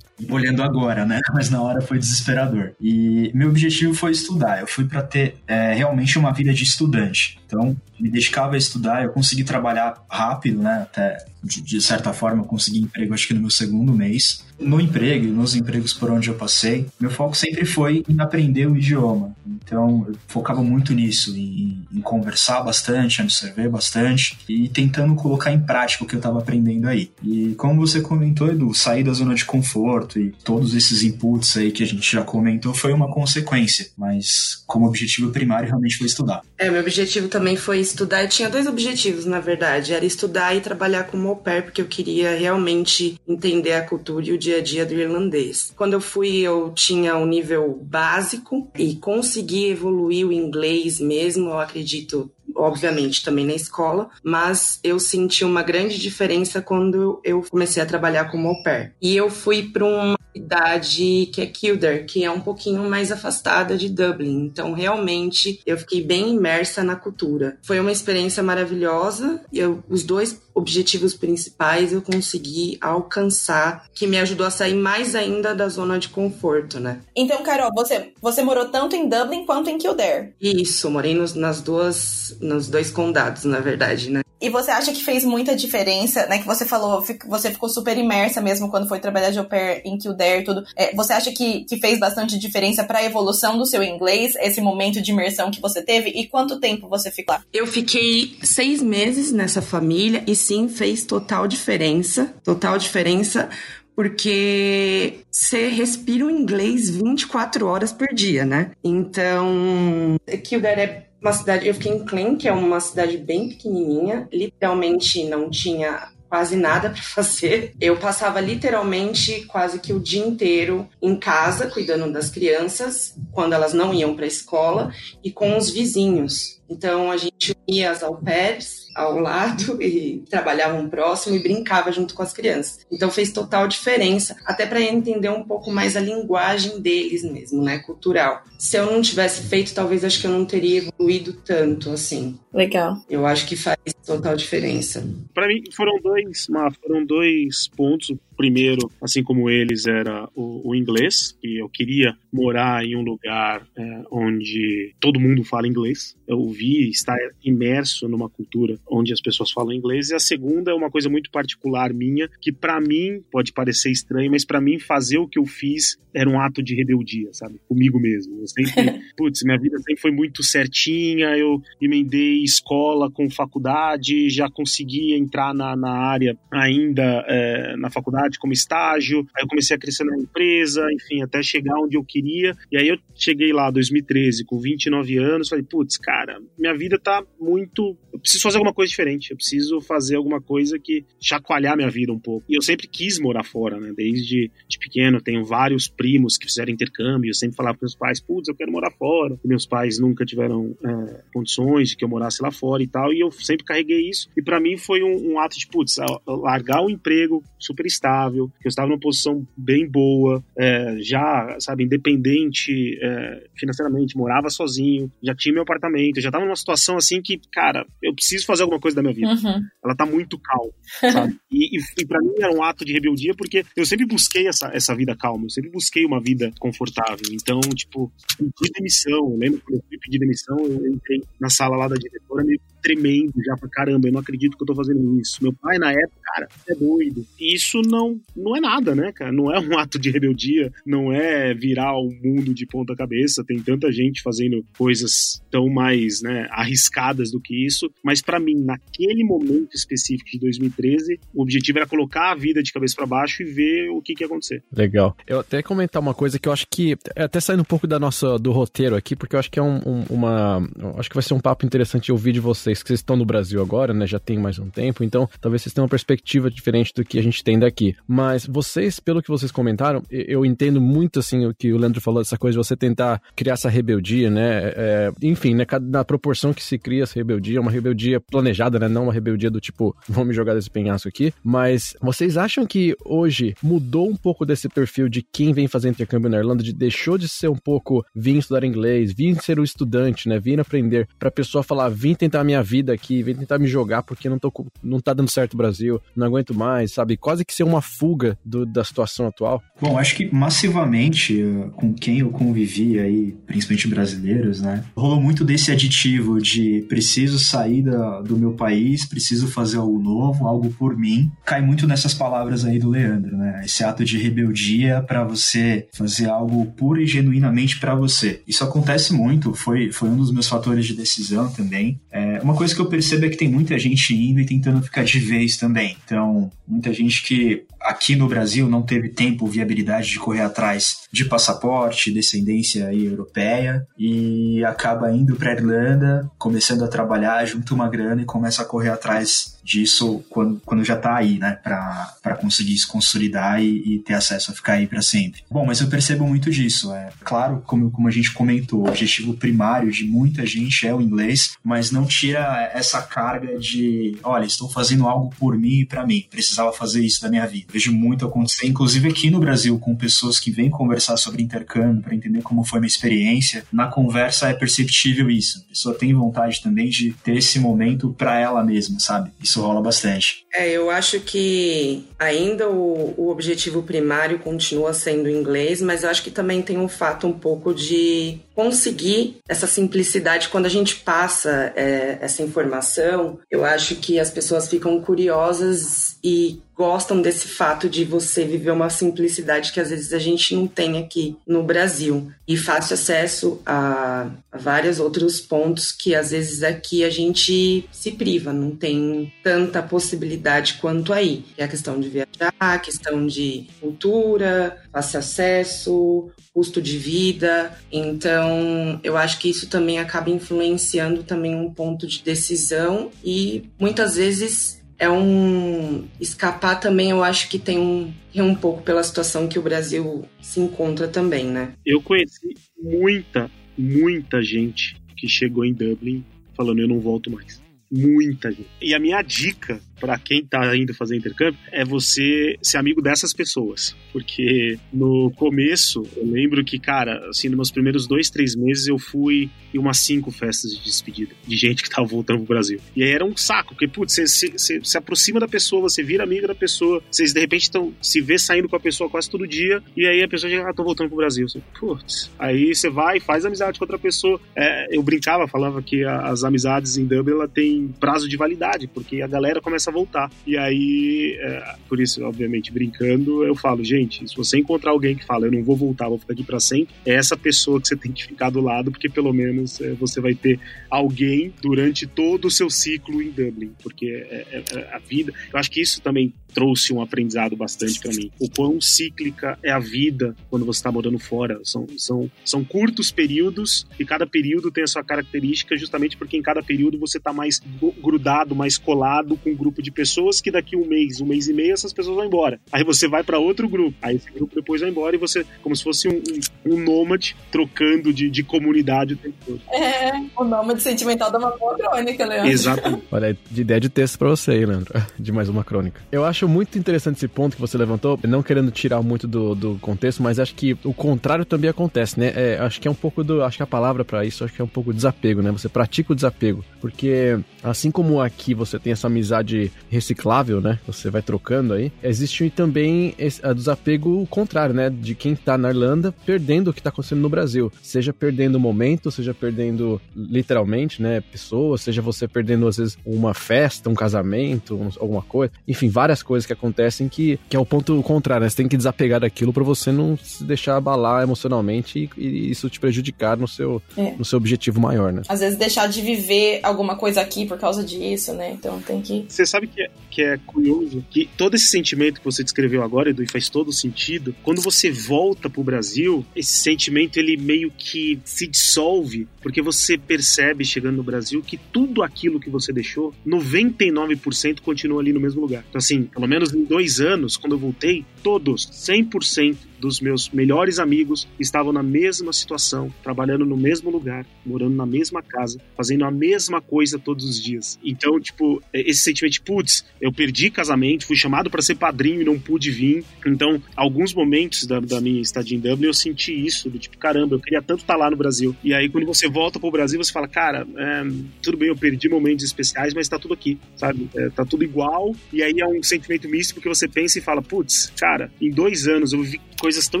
[0.28, 1.20] Olhando agora, né?
[1.32, 2.72] Mas na hora foi desesperador.
[2.80, 4.60] E meu objetivo foi estudar.
[4.60, 7.38] Eu fui para ter é, realmente uma vida de estudante.
[7.46, 10.82] Então, me dedicava a estudar, eu consegui trabalhar rápido, né?
[10.82, 14.80] Até de, de certa forma, eu consegui emprego, acho que no meu segundo mês no
[14.80, 19.32] emprego, nos empregos por onde eu passei, meu foco sempre foi em aprender o idioma.
[19.46, 25.60] Então, eu focava muito nisso, em, em conversar bastante, absorver bastante e tentando colocar em
[25.60, 27.10] prática o que eu estava aprendendo aí.
[27.22, 31.72] E como você comentou, Edu, sair da zona de conforto e todos esses inputs aí
[31.72, 36.42] que a gente já comentou foi uma consequência, mas como objetivo primário realmente foi estudar.
[36.56, 38.22] É, meu objetivo também foi estudar.
[38.22, 41.86] Eu tinha dois objetivos, na verdade, era estudar e trabalhar como au pair, porque eu
[41.86, 45.72] queria realmente entender a cultura e o dia a dia do irlandês.
[45.76, 51.58] Quando eu fui, eu tinha um nível básico e consegui evoluir o inglês mesmo, eu
[51.58, 57.86] acredito, obviamente também na escola, mas eu senti uma grande diferença quando eu comecei a
[57.86, 58.92] trabalhar como au pair.
[59.00, 63.76] E eu fui para uma cidade que é Kildare, que é um pouquinho mais afastada
[63.76, 64.44] de Dublin.
[64.44, 67.58] Então, realmente, eu fiquei bem imersa na cultura.
[67.62, 69.40] Foi uma experiência maravilhosa.
[69.52, 75.54] Eu, os dois objetivos principais eu consegui alcançar, que me ajudou a sair mais ainda
[75.54, 77.00] da zona de conforto, né?
[77.16, 80.34] Então, Carol, você, você morou tanto em Dublin quanto em Kildare?
[80.40, 84.22] Isso, morei nos, nas duas, nos dois condados, na verdade, né?
[84.40, 86.38] E você acha que fez muita diferença, né?
[86.38, 89.98] Que você falou, você ficou super imersa mesmo quando foi trabalhar de au pair em
[89.98, 90.64] Kildare e tudo.
[90.76, 94.60] É, você acha que, que fez bastante diferença para a evolução do seu inglês, esse
[94.60, 96.10] momento de imersão que você teve?
[96.10, 97.42] E quanto tempo você ficou lá?
[97.52, 102.34] Eu fiquei seis meses nessa família e sim, fez total diferença.
[102.42, 103.48] Total diferença
[103.94, 108.70] porque você respira o inglês 24 horas por dia, né?
[108.82, 114.28] Então, Kildare é uma cidade, eu fiquei em Klein, que é uma cidade bem pequenininha,
[114.32, 117.74] literalmente não tinha quase nada para fazer.
[117.80, 123.72] Eu passava literalmente quase que o dia inteiro em casa cuidando das crianças quando elas
[123.72, 124.92] não iam para a escola
[125.24, 126.57] e com os vizinhos.
[126.68, 131.92] Então a gente unia as au pairs ao lado e trabalhava um próximo e brincava
[131.92, 132.86] junto com as crianças.
[132.90, 137.78] Então fez total diferença, até para entender um pouco mais a linguagem deles mesmo, né,
[137.78, 138.42] cultural.
[138.58, 142.38] Se eu não tivesse feito, talvez acho que eu não teria evoluído tanto assim.
[142.52, 142.96] Legal.
[143.08, 145.06] Eu acho que faz total diferença.
[145.32, 146.46] Para mim foram dois,
[146.82, 152.84] foram dois pontos primeiro, assim como eles, era o, o inglês, e eu queria morar
[152.84, 156.16] em um lugar é, onde todo mundo fala inglês.
[156.26, 160.10] Eu vi estar imerso numa cultura onde as pessoas falam inglês.
[160.10, 164.30] E a segunda é uma coisa muito particular minha, que para mim pode parecer estranho,
[164.30, 167.60] mas para mim fazer o que eu fiz era um ato de rebeldia, sabe?
[167.68, 168.40] Comigo mesmo.
[168.40, 174.48] Eu sempre, putz, minha vida sempre foi muito certinha, eu emendei escola com faculdade, já
[174.48, 179.78] consegui entrar na, na área ainda é, na faculdade como estágio, aí eu comecei a
[179.78, 182.56] crescer na empresa, enfim, até chegar onde eu queria.
[182.70, 187.22] E aí eu cheguei lá, 2013, com 29 anos, falei, putz, cara, minha vida tá
[187.40, 187.96] muito.
[188.12, 192.12] Eu preciso fazer alguma coisa diferente, eu preciso fazer alguma coisa que chacoalhar minha vida
[192.12, 192.44] um pouco.
[192.48, 193.92] E eu sempre quis morar fora, né?
[193.96, 198.20] Desde de pequeno, tenho vários primos que fizeram intercâmbio, eu sempre falava para meus pais,
[198.20, 199.38] putz, eu quero morar fora.
[199.44, 203.12] E meus pais nunca tiveram é, condições de que eu morasse lá fora e tal,
[203.12, 204.28] e eu sempre carreguei isso.
[204.36, 208.17] E para mim foi um, um, ato de, putz, largar o emprego super estável,
[208.60, 215.10] que eu estava numa posição bem boa, é, já, sabe, independente é, financeiramente, morava sozinho,
[215.22, 218.80] já tinha meu apartamento, já estava numa situação assim que, cara, eu preciso fazer alguma
[218.80, 219.28] coisa da minha vida.
[219.28, 219.62] Uhum.
[219.84, 220.72] Ela tá muito calma,
[221.12, 221.36] sabe?
[221.50, 224.70] e, e, e para mim era um ato de rebeldia porque eu sempre busquei essa,
[224.72, 227.26] essa vida calma, eu sempre busquei uma vida confortável.
[227.32, 229.30] Então, tipo, pedi demissão.
[229.30, 232.60] Eu lembro quando eu fui pedir demissão, eu entrei na sala lá da diretora meio
[232.82, 235.42] tremendo já pra caramba, eu não acredito que eu tô fazendo isso.
[235.42, 237.26] Meu pai, na época, cara, é doido.
[237.38, 239.32] E isso não, não é nada, né, cara?
[239.32, 243.44] Não é um ato de rebeldia, não é virar o mundo de ponta cabeça.
[243.44, 247.90] Tem tanta gente fazendo coisas tão mais, né, arriscadas do que isso.
[248.02, 252.72] Mas para mim, naquele momento específico de 2013, o objetivo era colocar a vida de
[252.72, 254.62] cabeça para baixo e ver o que, que ia acontecer.
[254.72, 255.16] Legal.
[255.26, 257.98] Eu até comentar uma coisa que eu acho que, é até saindo um pouco da
[257.98, 260.68] nossa, do roteiro aqui, porque eu acho que é um, um, uma.
[260.96, 263.60] Acho que vai ser um papo interessante ouvir de vocês, que vocês estão no Brasil
[263.62, 264.06] agora, né?
[264.06, 267.22] Já tem mais um tempo, então talvez vocês tenham uma perspectiva diferente do que a
[267.22, 267.96] gente tem daqui.
[268.06, 272.22] Mas vocês, pelo que vocês comentaram, eu entendo muito assim o que o Leandro falou,
[272.22, 274.72] dessa coisa de você tentar criar essa rebeldia, né?
[274.76, 275.64] É, enfim, né?
[275.82, 278.88] Na proporção que se cria essa rebeldia, uma rebeldia planejada, né?
[278.88, 281.32] Não uma rebeldia do tipo, vamos me jogar desse penhasco aqui.
[281.42, 286.30] Mas vocês acham que hoje mudou um pouco desse perfil de quem vem fazer intercâmbio
[286.30, 290.28] na Irlanda, de deixou de ser um pouco vim estudar inglês, vim ser o estudante,
[290.28, 290.38] né?
[290.38, 294.02] Vim aprender, pra pessoa falar, vim tentar a minha vida aqui, vim tentar me jogar
[294.02, 297.16] porque não, tô, não tá dando certo o Brasil, não aguento mais, sabe?
[297.16, 299.62] Quase que ser uma fuga do, da situação atual.
[299.80, 304.84] Bom, acho que massivamente, uh, com quem eu convivi aí, principalmente brasileiros, né?
[304.96, 310.46] Rolou muito desse aditivo de preciso sair da, do meu país, preciso fazer algo novo,
[310.46, 311.30] algo por mim.
[311.44, 313.62] Cai muito nessas palavras aí do Leandro, né?
[313.64, 318.42] Esse ato de rebeldia para você fazer algo puro e genuinamente para você.
[318.46, 322.00] Isso acontece muito, foi, foi um dos meus fatores de decisão também.
[322.10, 325.04] É, uma coisa que eu percebo é que tem muita gente indo e tentando ficar
[325.04, 325.98] de vez também.
[326.02, 331.26] Então, muita gente que aqui no Brasil não teve tempo, viabilidade de correr atrás de
[331.26, 338.24] passaporte, descendência europeia e acaba indo para Irlanda, começando a trabalhar, junta uma grana e
[338.24, 343.62] começa a correr atrás disso quando, quando já tá aí, né, para conseguir se consolidar
[343.62, 345.42] e, e, ter acesso a ficar aí para sempre.
[345.50, 346.92] Bom, mas eu percebo muito disso.
[346.94, 351.00] É claro, como, como a gente comentou, o objetivo primário de muita gente é o
[351.00, 356.06] inglês, mas não tira essa carga de, olha, estou fazendo algo por mim e para
[356.06, 357.66] mim, precisava fazer isso da minha vida.
[357.70, 362.14] Vejo muito acontecer, inclusive aqui no Brasil, com pessoas que vêm conversar sobre intercâmbio para
[362.14, 363.64] entender como foi minha experiência.
[363.70, 365.64] Na conversa é perceptível isso.
[365.66, 369.30] A pessoa tem vontade também de ter esse momento para ela mesma, sabe?
[369.42, 370.46] Isso rola bastante.
[370.52, 376.30] É, eu acho que ainda o, o objetivo primário continua sendo inglês, mas acho que
[376.30, 382.18] também tem um fato um pouco de conseguir essa simplicidade quando a gente passa é,
[382.20, 383.38] essa informação.
[383.48, 388.90] Eu acho que as pessoas ficam curiosas e gostam desse fato de você viver uma
[388.90, 394.30] simplicidade que às vezes a gente não tem aqui no Brasil e fácil acesso a,
[394.52, 400.74] vários outros pontos que às vezes aqui a gente se priva, não tem tanta possibilidade
[400.80, 401.44] quanto aí.
[401.56, 407.78] É a questão de viajar, a questão de cultura, fácil acesso, custo de vida.
[407.92, 414.16] Então, eu acho que isso também acaba influenciando também um ponto de decisão e muitas
[414.16, 419.46] vezes é um escapar também, eu acho que tem um é um pouco pela situação
[419.46, 421.74] que o Brasil se encontra também, né?
[421.86, 426.24] Eu conheci muita, muita gente que chegou em Dublin
[426.56, 427.62] falando eu não volto mais.
[427.90, 428.68] Muita gente.
[428.82, 433.32] E a minha dica para quem tá indo fazer intercâmbio é você ser amigo dessas
[433.32, 433.96] pessoas.
[434.12, 438.98] Porque no começo, eu lembro que, cara, assim, nos meus primeiros dois, três meses eu
[438.98, 442.80] fui em umas cinco festas de despedida de gente que tava voltando pro Brasil.
[442.96, 446.46] E aí era um saco, porque, putz, você, se aproxima da pessoa, você vira amigo
[446.46, 449.82] da pessoa, vocês de repente estão se vê saindo com a pessoa quase todo dia,
[449.96, 451.48] e aí a pessoa já ah, tô voltando pro Brasil.
[451.48, 452.30] Você, putz.
[452.38, 454.40] Aí você vai, faz amizade com outra pessoa.
[454.56, 459.22] É, eu brincava, falava que as amizades em Dublin ela tem prazo de validade, porque
[459.22, 460.30] a galera começa voltar.
[460.46, 465.24] E aí, é, por isso, obviamente, brincando, eu falo, gente, se você encontrar alguém que
[465.24, 467.96] fala, eu não vou voltar, vou ficar aqui para sempre, é essa pessoa que você
[467.96, 470.58] tem que ficar do lado, porque pelo menos é, você vai ter
[470.90, 475.32] alguém durante todo o seu ciclo em Dublin, porque é, é, é a vida.
[475.52, 478.30] Eu acho que isso também trouxe um aprendizado bastante para mim.
[478.40, 481.60] O quão cíclica é a vida quando você está morando fora.
[481.64, 486.42] São, são, são curtos períodos e cada período tem a sua característica, justamente porque em
[486.42, 487.60] cada período você está mais
[488.02, 491.52] grudado, mais colado com um grupo de pessoas que daqui um mês, um mês e
[491.52, 492.60] meio, essas pessoas vão embora.
[492.72, 495.74] Aí você vai para outro grupo, aí esse grupo depois vai embora e você, como
[495.74, 496.22] se fosse um,
[496.66, 499.60] um, um nômade trocando de, de comunidade o tempo todo.
[499.72, 502.50] É, o nômade sentimental dá uma boa crônica, Leandro.
[502.50, 503.04] Exatamente.
[503.10, 506.00] Olha, de ideia de texto para você aí, Leandro, de mais uma crônica.
[506.10, 509.78] Eu acho muito interessante esse ponto que você levantou, não querendo tirar muito do, do
[509.80, 512.32] contexto, mas acho que o contrário também acontece, né?
[512.34, 513.42] É, acho que é um pouco do.
[513.42, 515.50] Acho que a palavra para isso acho que é um pouco desapego, né?
[515.50, 516.64] Você pratica o desapego.
[516.80, 520.78] Porque assim como aqui você tem essa amizade reciclável, né?
[520.86, 524.90] Você vai trocando aí, existe também a desapego contrário, né?
[524.90, 527.72] De quem tá na Irlanda perdendo o que tá acontecendo no Brasil.
[527.82, 531.20] Seja perdendo o momento, seja perdendo literalmente, né?
[531.20, 535.52] Pessoas, seja você perdendo, às vezes, uma festa, um casamento, um, alguma coisa.
[535.66, 538.50] Enfim, várias coisas que acontecem que, que é o ponto contrário, né?
[538.50, 542.68] Você tem que desapegar daquilo para você não se deixar abalar emocionalmente e, e isso
[542.68, 544.14] te prejudicar no seu, é.
[544.16, 545.22] no seu objetivo maior, né?
[545.28, 548.52] Às vezes deixar de viver alguma coisa aqui por causa disso, né?
[548.52, 549.26] Então tem que.
[549.28, 553.10] Você sabe que é, que é curioso que todo esse sentimento que você descreveu agora,
[553.10, 558.20] Edu, e faz todo sentido, quando você volta pro Brasil, esse sentimento ele meio que
[558.24, 564.60] se dissolve, porque você percebe chegando no Brasil que tudo aquilo que você deixou, 99%
[564.60, 565.64] continua ali no mesmo lugar.
[565.68, 570.78] Então, assim, pelo menos em dois anos, quando eu voltei, todos, 100% dos meus melhores
[570.78, 576.10] amigos estavam na mesma situação, trabalhando no mesmo lugar, morando na mesma casa, fazendo a
[576.10, 577.78] mesma coisa todos os dias.
[577.84, 582.22] Então, tipo, é, esse sentimento de, putz, eu perdi casamento, fui chamado para ser padrinho
[582.22, 583.04] e não pude vir.
[583.26, 587.34] Então, alguns momentos da, da, minha estadia em Dublin eu senti isso, do tipo, caramba,
[587.34, 588.54] eu queria tanto estar tá lá no Brasil.
[588.62, 591.02] E aí, quando você volta pro Brasil, você fala, cara, é,
[591.42, 594.08] tudo bem, eu perdi momentos especiais, mas tá tudo aqui, sabe?
[594.14, 595.14] É, tá tudo igual.
[595.32, 598.86] E aí é um sentimento misto porque você pensa e fala, putz, cara, em dois
[598.86, 600.00] anos eu vivi coisas tão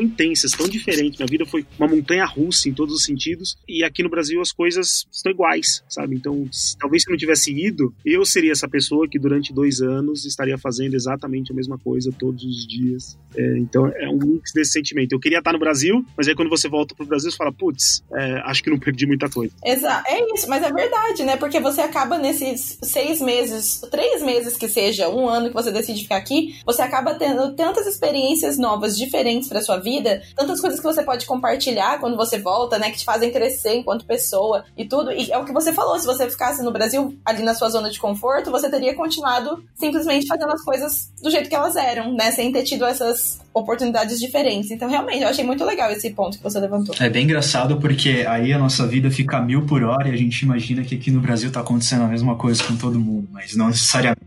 [0.00, 1.18] intensas, tão diferentes.
[1.18, 3.58] Minha vida foi uma montanha russa em todos os sentidos.
[3.68, 6.16] E aqui no Brasil as coisas estão iguais, sabe?
[6.16, 6.48] Então,
[6.80, 10.56] talvez se eu não tivesse ido, eu seria essa pessoa que durante dois anos estaria
[10.56, 13.18] fazendo exatamente a mesma coisa todos os dias.
[13.36, 15.12] É, então, é um mix desse sentimento.
[15.12, 18.02] Eu queria estar no Brasil, mas aí quando você volta pro Brasil, você fala, putz,
[18.10, 19.52] é, acho que não perdi muita coisa.
[19.62, 21.36] Exato, é isso, mas é verdade, né?
[21.36, 26.04] Porque você acaba nesses seis meses, três meses que seja, um ano que você decide
[26.04, 31.02] ficar aqui, você acaba tendo tantas experiências novas, diferentes sua vida, tantas coisas que você
[31.02, 35.12] pode compartilhar quando você volta, né, que te fazem crescer enquanto pessoa e tudo.
[35.12, 37.90] E é o que você falou, se você ficasse no Brasil ali na sua zona
[37.90, 42.30] de conforto, você teria continuado simplesmente fazendo as coisas do jeito que elas eram, né,
[42.30, 44.70] sem ter tido essas oportunidades diferentes.
[44.70, 46.94] Então, realmente, eu achei muito legal esse ponto que você levantou.
[47.00, 50.40] É bem engraçado porque aí a nossa vida fica mil por hora e a gente
[50.42, 53.68] imagina que aqui no Brasil tá acontecendo a mesma coisa com todo mundo, mas não
[53.68, 54.18] necessariamente.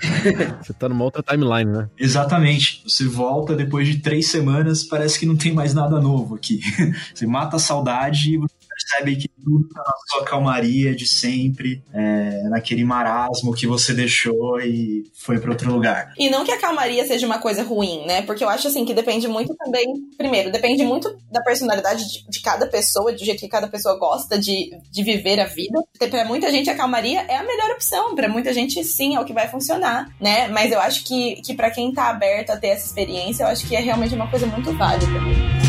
[0.62, 1.88] Você tá numa outra timeline, né?
[1.98, 2.82] Exatamente.
[2.86, 6.60] Você volta depois de três semanas, parece que não tem mais nada novo aqui.
[7.14, 8.38] Você mata a saudade e
[8.86, 14.60] percebe que tudo tá na sua calmaria de sempre, é, naquele marasmo que você deixou
[14.60, 16.12] e foi para outro lugar.
[16.16, 18.22] E não que a calmaria seja uma coisa ruim, né?
[18.22, 19.86] Porque eu acho assim que depende muito também.
[20.16, 24.38] Primeiro, depende muito da personalidade de, de cada pessoa, do jeito que cada pessoa gosta
[24.38, 25.82] de, de viver a vida.
[25.98, 28.14] Para muita gente, a calmaria é a melhor opção.
[28.14, 30.48] Para muita gente, sim, é o que vai funcionar, né?
[30.48, 33.66] Mas eu acho que, que para quem tá aberto a ter essa experiência, eu acho
[33.66, 35.65] que é realmente uma coisa muito válida.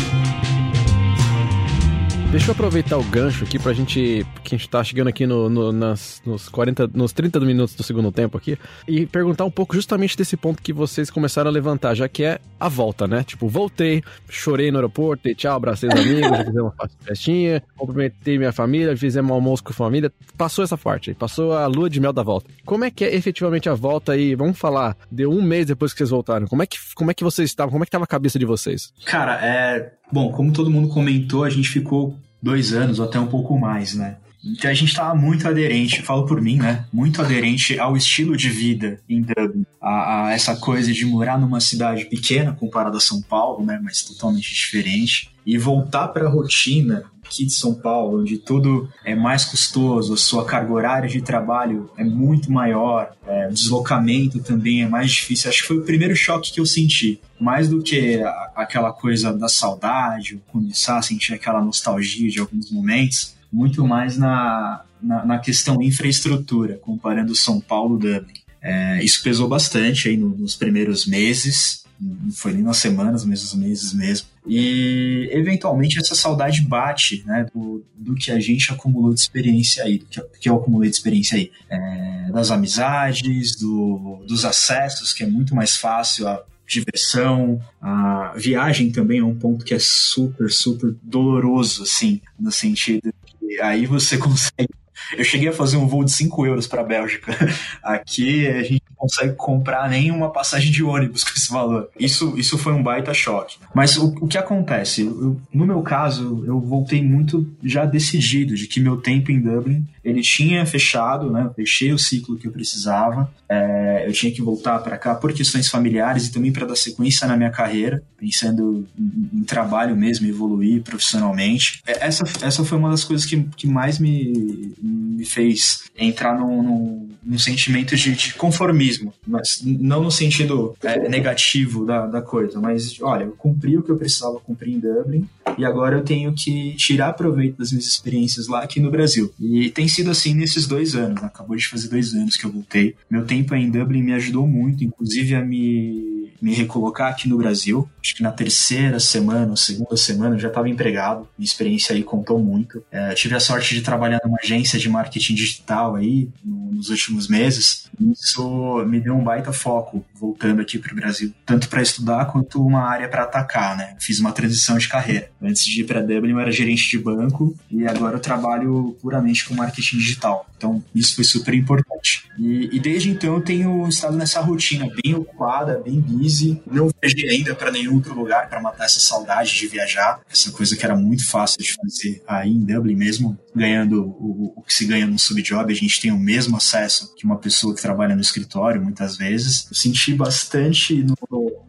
[2.30, 4.26] Deixa eu aproveitar o gancho aqui pra gente.
[4.44, 7.82] Que a gente tá chegando aqui no, no, nas, nos 40, nos 30 minutos do
[7.82, 8.58] segundo tempo aqui.
[8.86, 12.38] E perguntar um pouco justamente desse ponto que vocês começaram a levantar, já que é
[12.60, 13.24] a volta, né?
[13.24, 18.52] Tipo, voltei, chorei no aeroporto, dei tchau, abracei os amigos, fizemos uma festinha, cumprimentei minha
[18.52, 20.12] família, fizemos um almoço com a família.
[20.36, 22.50] Passou essa parte aí, passou a lua de mel da volta.
[22.66, 24.34] Como é que é efetivamente a volta aí?
[24.34, 26.46] Vamos falar, deu um mês depois que vocês voltaram.
[26.46, 27.72] Como é que, como é que vocês estavam?
[27.72, 28.92] Como é que tava a cabeça de vocês?
[29.06, 33.26] Cara, é Bom, como todo mundo comentou, a gente ficou dois anos ou até um
[33.26, 34.16] pouco mais, né?
[34.44, 36.84] Então a gente estava muito aderente, falo por mim, né?
[36.92, 39.66] Muito aderente ao estilo de vida em Dublin.
[39.80, 43.80] A, a, essa coisa de morar numa cidade pequena comparada a São Paulo, né?
[43.82, 45.30] Mas totalmente diferente.
[45.44, 50.44] E voltar para a rotina aqui de São Paulo, onde tudo é mais custoso, sua
[50.44, 55.50] carga horária de trabalho é muito maior, é, o deslocamento também é mais difícil.
[55.50, 57.20] Acho que foi o primeiro choque que eu senti.
[57.38, 62.70] Mais do que a, aquela coisa da saudade, começar a sentir aquela nostalgia de alguns
[62.70, 68.34] momentos, muito mais na, na, na questão infraestrutura, comparando São Paulo e Dublin.
[68.60, 73.54] É, isso pesou bastante aí nos primeiros meses, não foi nem nas semanas, mas nos
[73.54, 74.28] meses mesmo.
[74.46, 79.98] E eventualmente essa saudade bate, né, do, do que a gente acumulou de experiência aí,
[79.98, 85.24] do que, que eu acumulei de experiência aí, é, das amizades, do, dos acessos, que
[85.24, 90.50] é muito mais fácil a diversão, a viagem também é um ponto que é super,
[90.50, 93.12] super doloroso, assim, no sentido
[93.60, 94.68] aí você consegue
[95.16, 97.32] eu cheguei a fazer um voo de 5 euros para a Bélgica.
[97.82, 101.88] Aqui a gente não consegue comprar nem uma passagem de ônibus com esse valor.
[101.98, 103.58] Isso, isso foi um baita choque.
[103.74, 105.02] Mas o, o que acontece?
[105.02, 109.86] Eu, no meu caso, eu voltei muito já decidido de que meu tempo em Dublin
[110.08, 111.44] ele tinha fechado, né?
[111.44, 113.30] Eu fechei o ciclo que eu precisava.
[113.48, 117.26] É, eu tinha que voltar para cá por questões familiares e também para dar sequência
[117.26, 121.82] na minha carreira, pensando em, em, trabalho mesmo, evoluir profissionalmente.
[121.86, 126.62] É, essa, essa foi uma das coisas que, que mais me, me fez entrar num,
[126.62, 132.60] num, num sentimento de, de, conformismo, mas não no sentido é, negativo da, da coisa,
[132.60, 136.32] mas olha, eu cumpri o que eu precisava cumprir em Dublin e agora eu tenho
[136.32, 139.32] que tirar proveito das minhas experiências lá aqui no Brasil.
[139.40, 141.26] E tem sido assim nesses dois anos, né?
[141.26, 142.94] acabou de fazer dois anos que eu voltei.
[143.10, 147.88] Meu tempo em Dublin me ajudou muito, inclusive a me, me recolocar aqui no Brasil.
[148.02, 151.28] Acho que na terceira semana ou segunda semana eu já estava empregado.
[151.36, 152.82] Minha experiência aí contou muito.
[152.90, 157.28] É, tive a sorte de trabalhar numa agência de marketing digital aí no, nos últimos
[157.28, 157.90] meses.
[158.12, 162.64] Isso me deu um baita foco voltando aqui para o Brasil, tanto para estudar quanto
[162.64, 163.96] uma área para atacar, né?
[164.00, 165.30] Fiz uma transição de carreira.
[165.42, 169.46] Antes de ir para Dublin eu era gerente de banco e agora eu trabalho puramente
[169.46, 170.48] com marketing digital.
[170.56, 172.24] Então isso foi super importante.
[172.38, 176.60] E, e desde então eu tenho estado nessa rotina bem ocupada, bem busy.
[176.66, 180.76] Não viajei ainda para nenhum outro lugar para matar essa saudade de viajar, essa coisa
[180.76, 184.86] que era muito fácil de fazer aí em Dublin mesmo, ganhando o, o que se
[184.86, 188.20] ganha num subjob, a gente tem o mesmo acesso que uma pessoa que trabalha no
[188.20, 189.66] escritório muitas vezes.
[189.68, 191.14] Eu senti bastante no,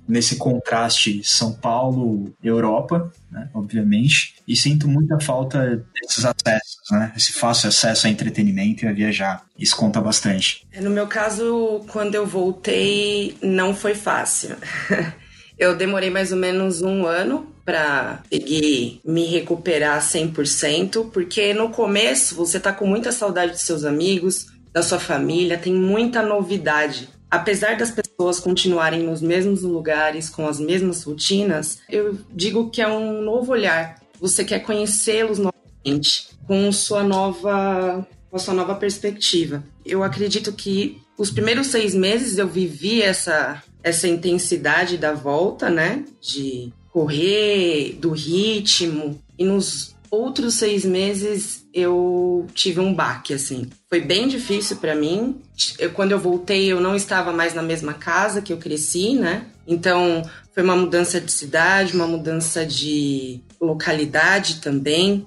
[0.07, 7.33] nesse contraste São Paulo Europa, né, obviamente, e sinto muita falta desses acessos, né, esse
[7.33, 9.45] fácil acesso a entretenimento e a viajar.
[9.57, 10.65] Isso conta bastante.
[10.81, 14.55] No meu caso, quando eu voltei, não foi fácil.
[15.59, 22.33] eu demorei mais ou menos um ano para seguir me recuperar 100%, porque no começo
[22.33, 27.09] você tá com muita saudade dos seus amigos, da sua família, tem muita novidade.
[27.29, 32.87] Apesar das pessoas continuarem nos mesmos lugares, com as mesmas rotinas, eu digo que é
[32.87, 33.99] um novo olhar.
[34.19, 39.63] Você quer conhecê-los novamente, com sua nova, com a sua nova perspectiva.
[39.85, 46.03] Eu acredito que os primeiros seis meses eu vivi essa, essa intensidade da volta, né?
[46.21, 49.19] De correr, do ritmo.
[49.37, 53.69] E nos outros seis meses eu tive um baque, assim.
[53.87, 55.39] Foi bem difícil para mim.
[55.77, 59.45] Eu, quando eu voltei, eu não estava mais na mesma casa que eu cresci, né?
[59.67, 65.25] Então, foi uma mudança de cidade, uma mudança de localidade também,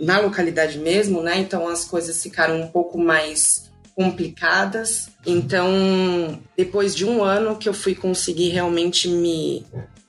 [0.00, 1.38] na localidade mesmo, né?
[1.38, 5.10] Então, as coisas ficaram um pouco mais complicadas.
[5.26, 9.64] Então, depois de um ano que eu fui conseguir realmente me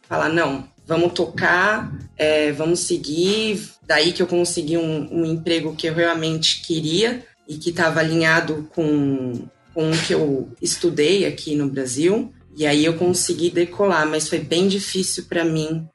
[0.07, 3.69] falar, não, vamos tocar, é, vamos seguir.
[3.85, 8.69] Daí que eu consegui um, um emprego que eu realmente queria e que estava alinhado
[8.73, 12.33] com, com o que eu estudei aqui no Brasil.
[12.55, 15.87] E aí eu consegui decolar, mas foi bem difícil para mim,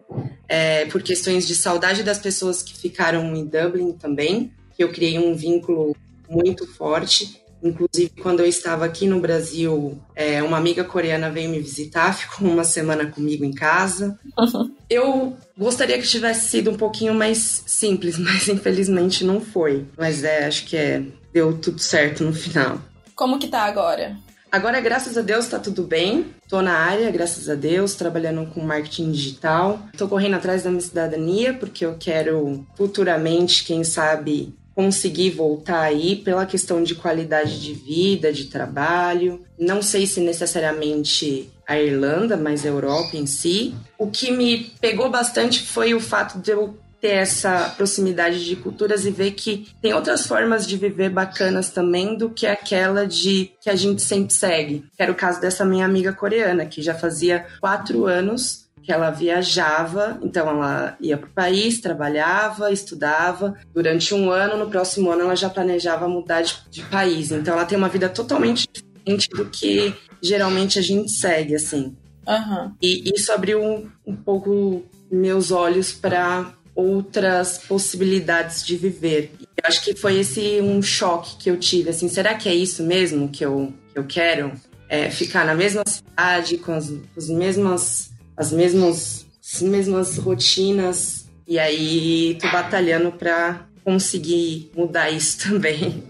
[0.48, 5.18] é, por questões de saudade das pessoas que ficaram em Dublin também, que eu criei
[5.18, 5.94] um vínculo
[6.28, 7.40] muito forte.
[7.62, 12.48] Inclusive, quando eu estava aqui no Brasil, é, uma amiga coreana veio me visitar, ficou
[12.48, 14.18] uma semana comigo em casa.
[14.38, 14.74] Uhum.
[14.88, 19.86] Eu gostaria que tivesse sido um pouquinho mais simples, mas infelizmente não foi.
[19.96, 21.02] Mas é, acho que é,
[21.32, 22.80] deu tudo certo no final.
[23.14, 24.16] Como que tá agora?
[24.50, 26.26] Agora, graças a Deus, tá tudo bem.
[26.48, 29.78] Tô na área, graças a Deus, trabalhando com marketing digital.
[29.96, 36.14] Tô correndo atrás da minha cidadania, porque eu quero futuramente, quem sabe, conseguir voltar aí
[36.14, 39.44] pela questão de qualidade de vida, de trabalho.
[39.58, 43.74] Não sei se necessariamente a Irlanda, mas a Europa em si.
[43.98, 49.04] O que me pegou bastante foi o fato de eu ter essa proximidade de culturas
[49.04, 53.68] e ver que tem outras formas de viver bacanas também do que aquela de que
[53.68, 54.84] a gente sempre segue.
[54.96, 60.18] Era o caso dessa minha amiga coreana, que já fazia quatro anos que ela viajava,
[60.22, 63.54] então ela ia para o país, trabalhava, estudava.
[63.74, 67.30] Durante um ano, no próximo ano, ela já planejava mudar de, de país.
[67.30, 71.94] Então ela tem uma vida totalmente diferente do que geralmente a gente segue, assim.
[72.26, 72.74] Aham.
[72.80, 74.82] E isso abriu um, um pouco
[75.12, 79.32] meus olhos para outras possibilidades de viver.
[79.38, 82.54] E eu acho que foi esse um choque que eu tive, assim, será que é
[82.54, 84.50] isso mesmo que eu, que eu quero?
[84.88, 91.28] É, ficar na mesma cidade, com as, com as mesmas as mesmas, as mesmas rotinas.
[91.46, 96.04] E aí tô batalhando para conseguir mudar isso também.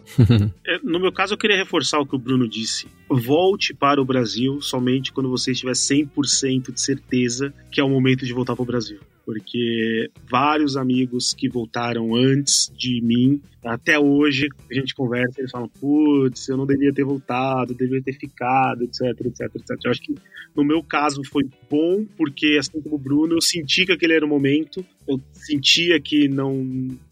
[0.66, 2.86] É, no meu caso, eu queria reforçar o que o Bruno disse.
[3.08, 8.26] Volte para o Brasil somente quando você estiver 100% de certeza que é o momento
[8.26, 14.48] de voltar para o Brasil porque vários amigos que voltaram antes de mim, até hoje,
[14.70, 18.84] a gente conversa e eles falam: putz, eu não devia ter voltado, devia ter ficado,
[18.84, 19.84] etc, etc, etc.
[19.84, 20.14] Eu acho que
[20.56, 24.24] no meu caso foi bom, porque assim como o Bruno, eu senti que aquele era
[24.24, 26.66] o momento, eu sentia que não.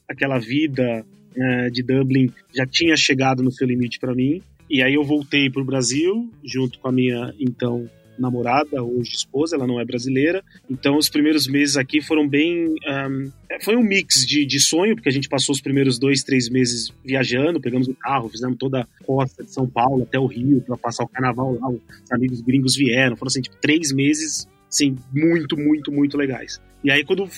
[0.09, 1.05] aquela vida
[1.37, 4.41] né, de Dublin já tinha chegado no seu limite para mim.
[4.71, 7.87] E aí eu voltei para o Brasil, junto com a minha então
[8.19, 10.43] namorada, hoje esposa, ela não é brasileira.
[10.71, 12.75] Então os primeiros meses aqui foram bem.
[12.87, 13.31] Um,
[13.62, 16.93] foi um mix de, de sonho, porque a gente passou os primeiros dois, três meses
[17.05, 20.77] viajando, pegamos o carro, fizemos toda a costa de São Paulo até o Rio para
[20.77, 21.69] passar o carnaval lá.
[21.69, 26.61] Os amigos gringos vieram, foram assim, tipo, três meses assim, muito, muito, muito legais.
[26.85, 27.29] E aí, quando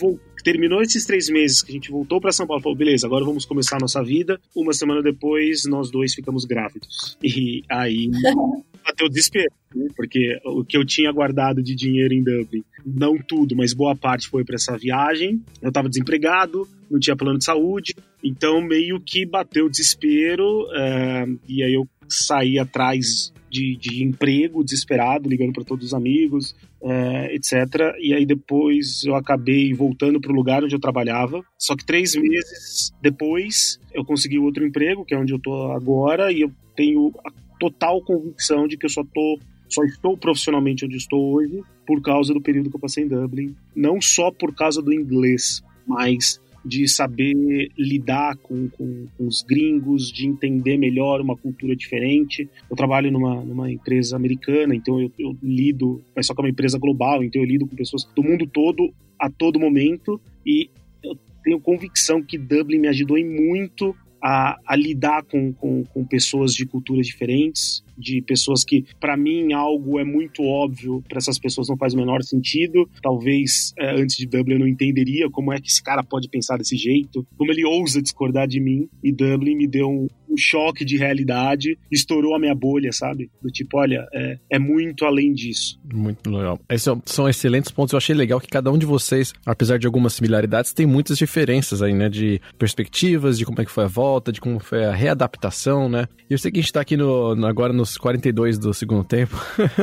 [0.44, 3.44] terminou esses três meses que a gente voltou para São Paulo, falou, beleza, agora vamos
[3.44, 4.38] começar a nossa vida.
[4.54, 7.16] Uma semana depois, nós dois ficamos grávidos.
[7.22, 8.10] E aí
[8.84, 9.88] bateu o desespero, né?
[9.96, 14.28] porque o que eu tinha guardado de dinheiro em Dublin, não tudo, mas boa parte
[14.28, 15.42] foi para essa viagem.
[15.60, 20.66] Eu estava desempregado, não tinha plano de saúde, então meio que bateu o desespero.
[20.74, 26.54] É, e aí eu saí atrás de, de emprego, desesperado, ligando para todos os amigos,
[26.82, 27.94] é, etc.
[28.00, 31.42] E aí depois eu acabei voltando para o lugar onde eu trabalhava.
[31.58, 36.32] Só que três meses depois eu consegui outro emprego, que é onde eu estou agora,
[36.32, 39.38] e eu tenho a total convicção de que eu só tô
[39.68, 43.54] só estou profissionalmente onde estou hoje por causa do período que eu passei em Dublin,
[43.76, 50.12] não só por causa do inglês, mas de saber lidar com, com, com, os gringos,
[50.12, 52.48] de entender melhor uma cultura diferente.
[52.68, 56.50] Eu trabalho numa, numa empresa americana, então eu, eu lido, mas só que é uma
[56.50, 60.68] empresa global, então eu lido com pessoas do mundo todo a todo momento e
[61.02, 66.04] eu tenho convicção que Dublin me ajudou em muito a, a lidar com, com, com,
[66.04, 71.38] pessoas de culturas diferentes, de pessoas que, para mim, algo é muito óbvio, para essas
[71.38, 72.88] pessoas não faz o menor sentido.
[73.02, 76.56] Talvez é, antes de Dublin eu não entenderia como é que esse cara pode pensar
[76.56, 78.88] desse jeito, como ele ousa discordar de mim.
[79.02, 83.30] E Dublin me deu um, um choque de realidade, estourou a minha bolha, sabe?
[83.42, 85.78] Do tipo, olha, é, é muito além disso.
[85.92, 86.60] Muito legal.
[86.68, 87.92] Esses são excelentes pontos.
[87.92, 91.82] Eu achei legal que cada um de vocês, apesar de algumas similaridades, tem muitas diferenças
[91.82, 92.08] aí, né?
[92.08, 96.06] De perspectivas, de como é que foi a volta, de como foi a readaptação, né?
[96.28, 99.36] E eu sei que a gente tá aqui no, agora nos 42 do segundo tempo.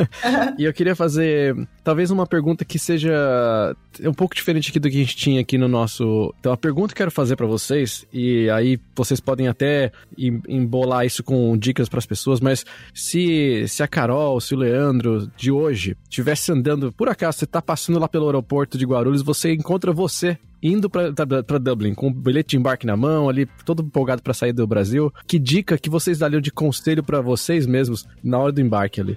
[0.58, 4.96] e eu queria fazer talvez uma pergunta que seja um pouco diferente aqui do que
[4.98, 6.34] a gente tinha aqui no nosso.
[6.40, 11.06] Então, a pergunta que eu quero fazer para vocês, e aí vocês podem até embolar
[11.06, 15.52] isso com dicas para as pessoas, mas se, se a Carol, se o Leandro de
[15.52, 19.92] hoje estivesse andando, por acaso você tá passando lá pelo aeroporto de Guarulhos, você encontra
[19.92, 24.34] você indo para Dublin com o bilhete de embarque na mão, ali todo empolgado para
[24.34, 25.14] sair do Brasil.
[25.28, 29.16] Que dica que vocês dariam de conselho para vocês mesmos na hora do embarque ali?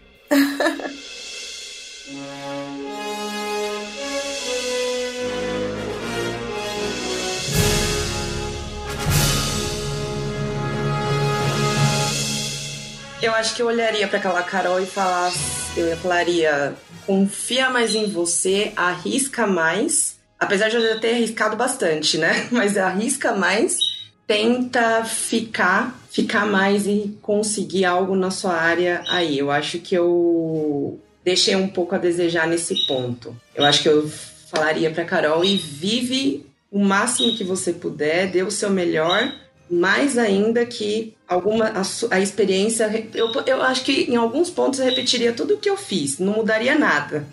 [13.23, 16.75] Eu acho que eu olharia para aquela Carol e falasse, eu falaria,
[17.07, 22.49] confia mais em você, arrisca mais apesar de eu já ter arriscado bastante, né?
[22.53, 23.79] Mas arrisca mais,
[24.27, 29.39] tenta ficar, ficar mais e conseguir algo na sua área aí.
[29.39, 33.37] Eu acho que eu deixei um pouco a desejar nesse ponto.
[33.55, 34.09] Eu acho que eu
[34.51, 39.35] falaria para Carol e vive o máximo que você puder, dê o seu melhor,
[39.71, 43.09] mais ainda que alguma a, a experiência.
[43.15, 46.35] Eu, eu acho que em alguns pontos eu repetiria tudo o que eu fiz, não
[46.35, 47.27] mudaria nada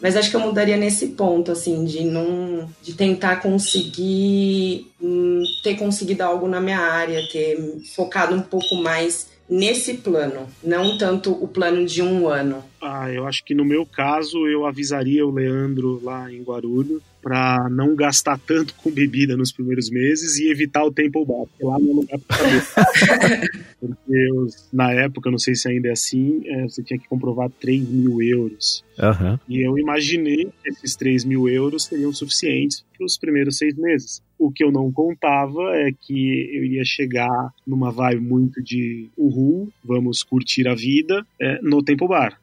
[0.00, 2.68] mas acho que eu mudaria nesse ponto, assim, de não.
[2.82, 7.58] de tentar conseguir hum, ter conseguido algo na minha área, ter
[7.94, 12.64] focado um pouco mais nesse plano, não tanto o plano de um ano.
[12.86, 17.70] Ah, eu acho que no meu caso eu avisaria o Leandro lá em Guarulhos para
[17.70, 21.78] não gastar tanto com bebida nos primeiros meses e evitar o Temple Bar, porque lá
[21.78, 23.50] não é lugar pra saber.
[23.80, 27.48] porque os, na época, não sei se ainda é assim, é, você tinha que comprovar
[27.58, 28.84] 3 mil euros.
[28.98, 29.40] Aham.
[29.48, 34.22] E eu imaginei que esses 3 mil euros seriam suficientes para os primeiros seis meses.
[34.38, 39.72] O que eu não contava é que eu iria chegar numa vibe muito de uhul,
[39.82, 42.38] vamos curtir a vida é, no Temple Bar.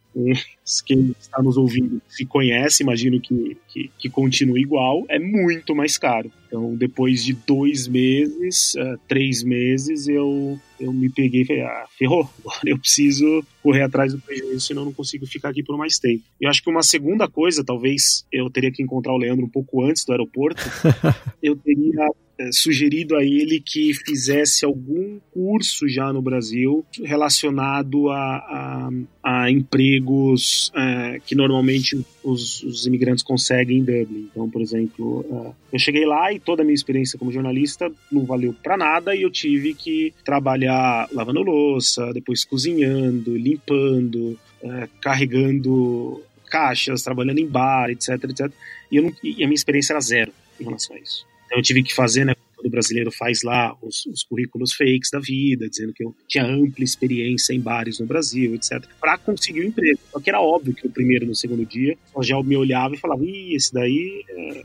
[0.85, 5.97] Quem está nos ouvindo se conhece, imagino que, que, que, continue igual, é muito mais
[5.97, 6.31] caro.
[6.47, 11.85] Então, depois de dois meses, uh, três meses, eu, eu me peguei e falei, ah,
[11.97, 15.77] ferrou, agora eu preciso correr atrás do prejuízo, senão eu não consigo ficar aqui por
[15.77, 16.23] mais tempo.
[16.39, 19.83] Eu acho que uma segunda coisa, talvez eu teria que encontrar o Leandro um pouco
[19.83, 20.61] antes do aeroporto,
[21.41, 22.09] eu teria
[22.51, 28.89] sugerido a ele que fizesse algum curso já no Brasil relacionado a, a,
[29.23, 34.29] a empregos é, que normalmente os, os, imigrantes conseguem em Dublin.
[34.31, 38.25] Então, por exemplo, é, eu cheguei lá e toda a minha experiência como jornalista não
[38.25, 46.21] valeu para nada e eu tive que trabalhar lavando louça, depois cozinhando, limpando, é, carregando
[46.49, 48.51] caixas, trabalhando em bar, etc, etc.
[48.91, 51.30] E, não, e a minha experiência era zero em relação a isso.
[51.51, 55.19] Então eu tive que fazer, né, todo brasileiro faz lá os, os, currículos fakes da
[55.19, 59.63] vida, dizendo que eu tinha ampla experiência em bares no Brasil, etc, para conseguir o
[59.65, 59.99] um emprego.
[60.13, 62.97] Só que era óbvio que o primeiro e no segundo dia, já me olhava e
[62.97, 64.61] falava, ih, esse daí é...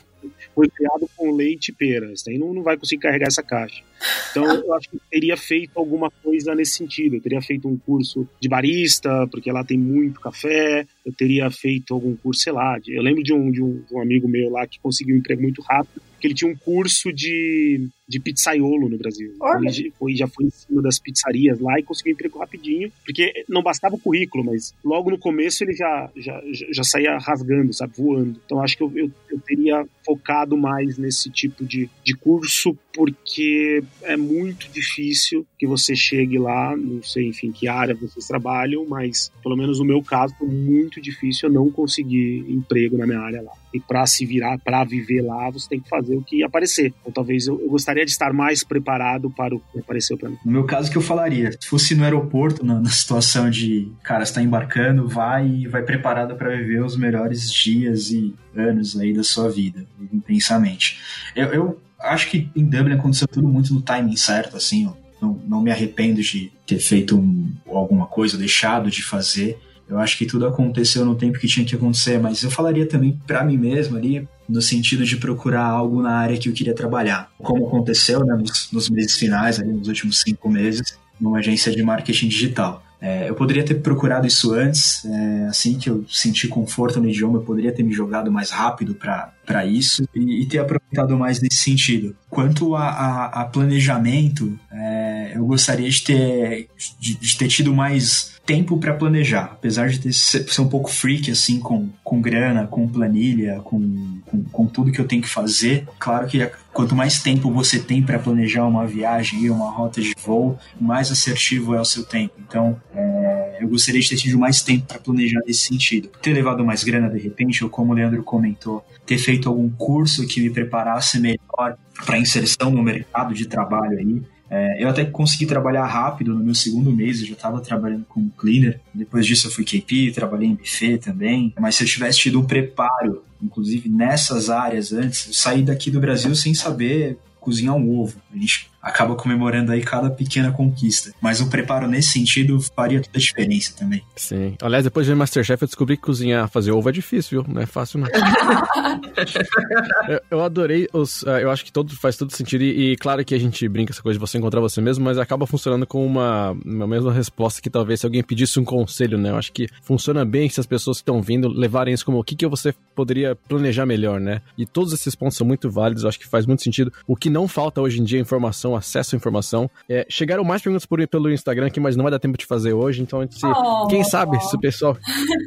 [0.54, 3.82] foi criado com leite e pera, esse daí não, não vai conseguir carregar essa caixa.
[4.30, 7.16] Então eu acho que teria feito alguma coisa nesse sentido.
[7.16, 10.86] Eu teria feito um curso de barista, porque lá tem muito café.
[11.04, 12.78] Eu teria feito algum curso, sei lá.
[12.78, 12.94] De...
[12.94, 15.42] eu lembro de um, de um, de um amigo meu lá que conseguiu um emprego
[15.42, 19.34] muito rápido ele tinha um curso de, de pizzaiolo no Brasil.
[19.62, 23.62] Ele foi, já foi em cima das pizzarias lá e conseguiu emprego rapidinho, porque não
[23.62, 26.40] bastava o currículo, mas logo no começo ele já, já,
[26.70, 28.40] já saía rasgando, sabe, voando.
[28.44, 33.82] Então acho que eu, eu, eu teria focado mais nesse tipo de, de curso, porque
[34.02, 39.32] é muito difícil que você chegue lá, não sei, enfim, que área vocês trabalham, mas
[39.42, 43.42] pelo menos no meu caso, foi muito difícil eu não conseguir emprego na minha área
[43.42, 43.52] lá.
[43.74, 46.94] E para se virar, para viver lá, você tem que fazer o que aparecer.
[47.00, 50.38] Então talvez eu, eu gostaria de estar mais preparado para o que apareceu para mim.
[50.44, 54.22] No meu caso, que eu falaria, se fosse no aeroporto, na, na situação de, cara,
[54.22, 59.22] está embarcando, vai e vai preparado para viver os melhores dias e anos aí da
[59.22, 60.98] sua vida, intensamente.
[61.34, 64.90] Eu, eu acho que em Dublin aconteceu tudo muito no timing certo, assim,
[65.20, 69.58] não, não me arrependo de ter feito um, alguma coisa, deixado de fazer.
[69.88, 73.20] Eu acho que tudo aconteceu no tempo que tinha que acontecer, mas eu falaria também
[73.26, 77.30] para mim mesmo ali, no sentido de procurar algo na área que eu queria trabalhar.
[77.38, 81.82] Como aconteceu né, nos, nos meses finais, ali, nos últimos cinco meses, numa agência de
[81.82, 82.82] marketing digital.
[83.00, 87.38] É, eu poderia ter procurado isso antes, é, assim que eu senti conforto no idioma,
[87.38, 91.58] eu poderia ter me jogado mais rápido para isso e, e, ter aproveitado mais nesse
[91.58, 92.16] sentido.
[92.30, 96.68] Quanto a, a, a planejamento, é, eu gostaria de ter,
[96.98, 101.30] de, de ter tido mais tempo para planejar, apesar de ter, ser um pouco freak
[101.30, 105.86] assim com, com grana, com planilha, com, com, com tudo que eu tenho que fazer.
[105.98, 110.14] Claro que quanto mais tempo você tem para planejar uma viagem e uma rota de
[110.24, 112.34] voo, mais assertivo é o seu tempo.
[112.38, 116.08] Então, é, eu gostaria de ter tido mais tempo para planejar nesse sentido.
[116.22, 120.26] Ter levado mais grana de repente, ou como o Leandro comentou, ter feito algum curso
[120.26, 124.22] que me preparasse melhor para inserção no mercado de trabalho aí.
[124.50, 128.30] É, eu até consegui trabalhar rápido no meu segundo mês, eu já estava trabalhando como
[128.30, 128.80] cleaner.
[128.94, 131.52] Depois disso eu fui KP, trabalhei em buffet também.
[131.58, 136.00] Mas se eu tivesse tido um preparo, inclusive nessas áreas antes, eu saí daqui do
[136.00, 138.20] Brasil sem saber cozinhar um ovo.
[138.32, 141.12] A gente acaba comemorando aí cada pequena conquista.
[141.20, 144.00] Mas o preparo nesse sentido faria toda a diferença também.
[144.14, 144.56] Sim.
[144.62, 147.52] Aliás, depois de ver Masterchef, eu descobri que cozinhar, fazer ovo é difícil, viu?
[147.52, 148.06] Não é fácil, não.
[150.08, 151.24] eu, eu, adorei os.
[151.24, 152.62] Uh, eu acho que todo, faz todo sentido.
[152.62, 155.18] E, e, claro que a gente brinca essa coisa de você encontrar você mesmo, mas
[155.18, 159.30] acaba funcionando com uma, uma mesma resposta que talvez se alguém pedisse um conselho, né?
[159.30, 162.24] Eu acho que funciona bem se as pessoas que estão vindo levarem isso como o
[162.24, 164.40] que, que você poderia planejar melhor, né?
[164.56, 166.92] E todos esses pontos são muito válidos, eu acho que faz muito sentido.
[167.06, 169.70] O que não falta hoje em dia é informação acesso à informação.
[169.88, 172.72] É, chegaram mais perguntas por, pelo Instagram aqui, mas não vai dar tempo de fazer
[172.72, 173.02] hoje.
[173.02, 174.96] Então, se, oh, quem sabe, se o pessoal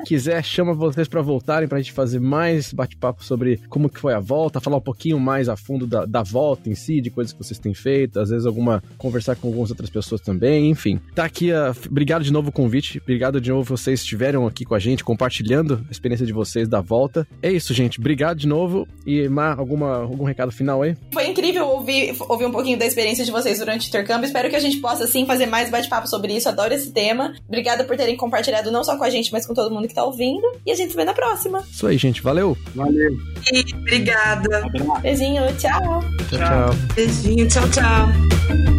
[0.05, 4.19] quiser, chama vocês para voltarem pra gente fazer mais bate-papo sobre como que foi a
[4.19, 7.43] volta, falar um pouquinho mais a fundo da, da volta em si, de coisas que
[7.43, 10.99] vocês têm feito, às vezes alguma conversar com algumas outras pessoas também, enfim.
[11.15, 14.75] Tá aqui, uh, obrigado de novo o convite, obrigado de novo vocês estiveram aqui com
[14.75, 17.27] a gente, compartilhando a experiência de vocês da volta.
[17.41, 20.95] É isso, gente, obrigado de novo e Mar, alguma, algum recado final aí?
[21.11, 24.25] Foi incrível ouvir, ouvir um pouquinho da experiência experiência de vocês durante o intercâmbio.
[24.25, 26.47] Espero que a gente possa, sim, fazer mais bate-papo sobre isso.
[26.47, 27.33] Adoro esse tema.
[27.47, 30.03] Obrigada por terem compartilhado não só com a gente, mas com todo mundo que tá
[30.03, 30.45] ouvindo.
[30.65, 31.63] E a gente se vê na próxima.
[31.71, 32.21] Isso aí, gente.
[32.21, 32.57] Valeu.
[32.75, 33.11] Valeu.
[33.51, 34.65] E obrigada.
[35.01, 36.01] Beijinho, tchau.
[36.29, 36.69] Tchau, tchau.
[36.95, 38.78] Beijinho, tchau, tchau.